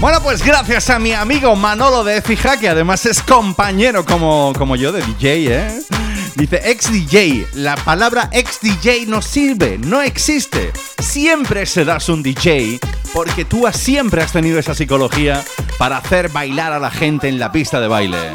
Bueno, 0.00 0.20
pues 0.22 0.44
gracias 0.44 0.90
a 0.90 0.98
mi 0.98 1.14
amigo 1.14 1.56
Manolo 1.56 2.04
de 2.04 2.20
Fija, 2.20 2.60
que 2.60 2.68
además 2.68 3.06
es 3.06 3.22
compañero 3.22 4.04
como, 4.04 4.52
como 4.58 4.76
yo 4.76 4.92
de 4.92 5.00
DJ, 5.00 5.46
¿eh? 5.46 5.82
Dice 6.34 6.60
ex 6.62 6.92
DJ, 6.92 7.46
la 7.54 7.74
palabra 7.76 8.28
ex 8.32 8.60
DJ 8.60 9.06
no 9.06 9.22
sirve, 9.22 9.78
no 9.78 10.02
existe. 10.02 10.72
Siempre 10.98 11.64
serás 11.64 12.10
un 12.10 12.22
DJ 12.22 12.80
porque 13.14 13.46
tú 13.46 13.66
siempre 13.72 14.20
has 14.20 14.32
tenido 14.32 14.58
esa 14.58 14.74
psicología 14.74 15.42
para 15.78 15.96
hacer 15.96 16.28
bailar 16.28 16.74
a 16.74 16.78
la 16.78 16.90
gente 16.90 17.28
en 17.28 17.38
la 17.38 17.50
pista 17.50 17.80
de 17.80 17.88
baile. 17.88 18.32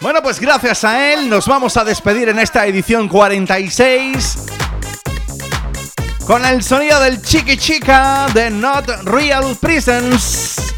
Bueno, 0.00 0.22
pues 0.22 0.40
gracias 0.40 0.82
a 0.84 1.12
él 1.12 1.28
nos 1.28 1.46
vamos 1.46 1.76
a 1.76 1.84
despedir 1.84 2.30
en 2.30 2.38
esta 2.38 2.66
edición 2.66 3.06
46 3.06 4.63
con 6.26 6.44
el 6.44 6.62
sonido 6.62 7.00
del 7.00 7.20
chiqui 7.22 7.56
chica 7.56 8.26
de 8.34 8.50
Not 8.50 8.88
Real 9.04 9.56
Prisons. 9.60 10.73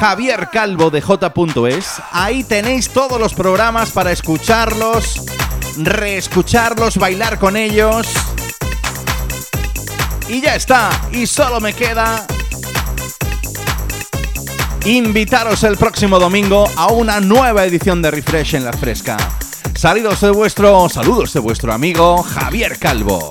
javiercalvodj.es 0.00 2.02
Ahí 2.12 2.44
tenéis 2.44 2.90
todos 2.90 3.20
los 3.20 3.34
programas 3.34 3.90
para 3.90 4.12
escucharlos, 4.12 5.22
reescucharlos, 5.76 6.96
bailar 6.96 7.38
con 7.38 7.56
ellos. 7.56 8.08
Y 10.28 10.40
ya 10.40 10.56
está, 10.56 10.90
y 11.12 11.26
solo 11.26 11.60
me 11.60 11.74
queda 11.74 12.26
invitaros 14.84 15.62
el 15.62 15.76
próximo 15.76 16.18
domingo 16.18 16.68
a 16.76 16.88
una 16.88 17.20
nueva 17.20 17.64
edición 17.64 18.02
de 18.02 18.10
Refresh 18.10 18.56
en 18.56 18.64
la 18.64 18.72
Fresca. 18.72 19.16
Saludos 19.74 20.20
de 20.20 20.30
vuestro, 20.30 20.88
saludos 20.88 21.32
de 21.32 21.40
vuestro 21.40 21.72
amigo 21.72 22.22
Javier 22.22 22.78
Calvo. 22.78 23.30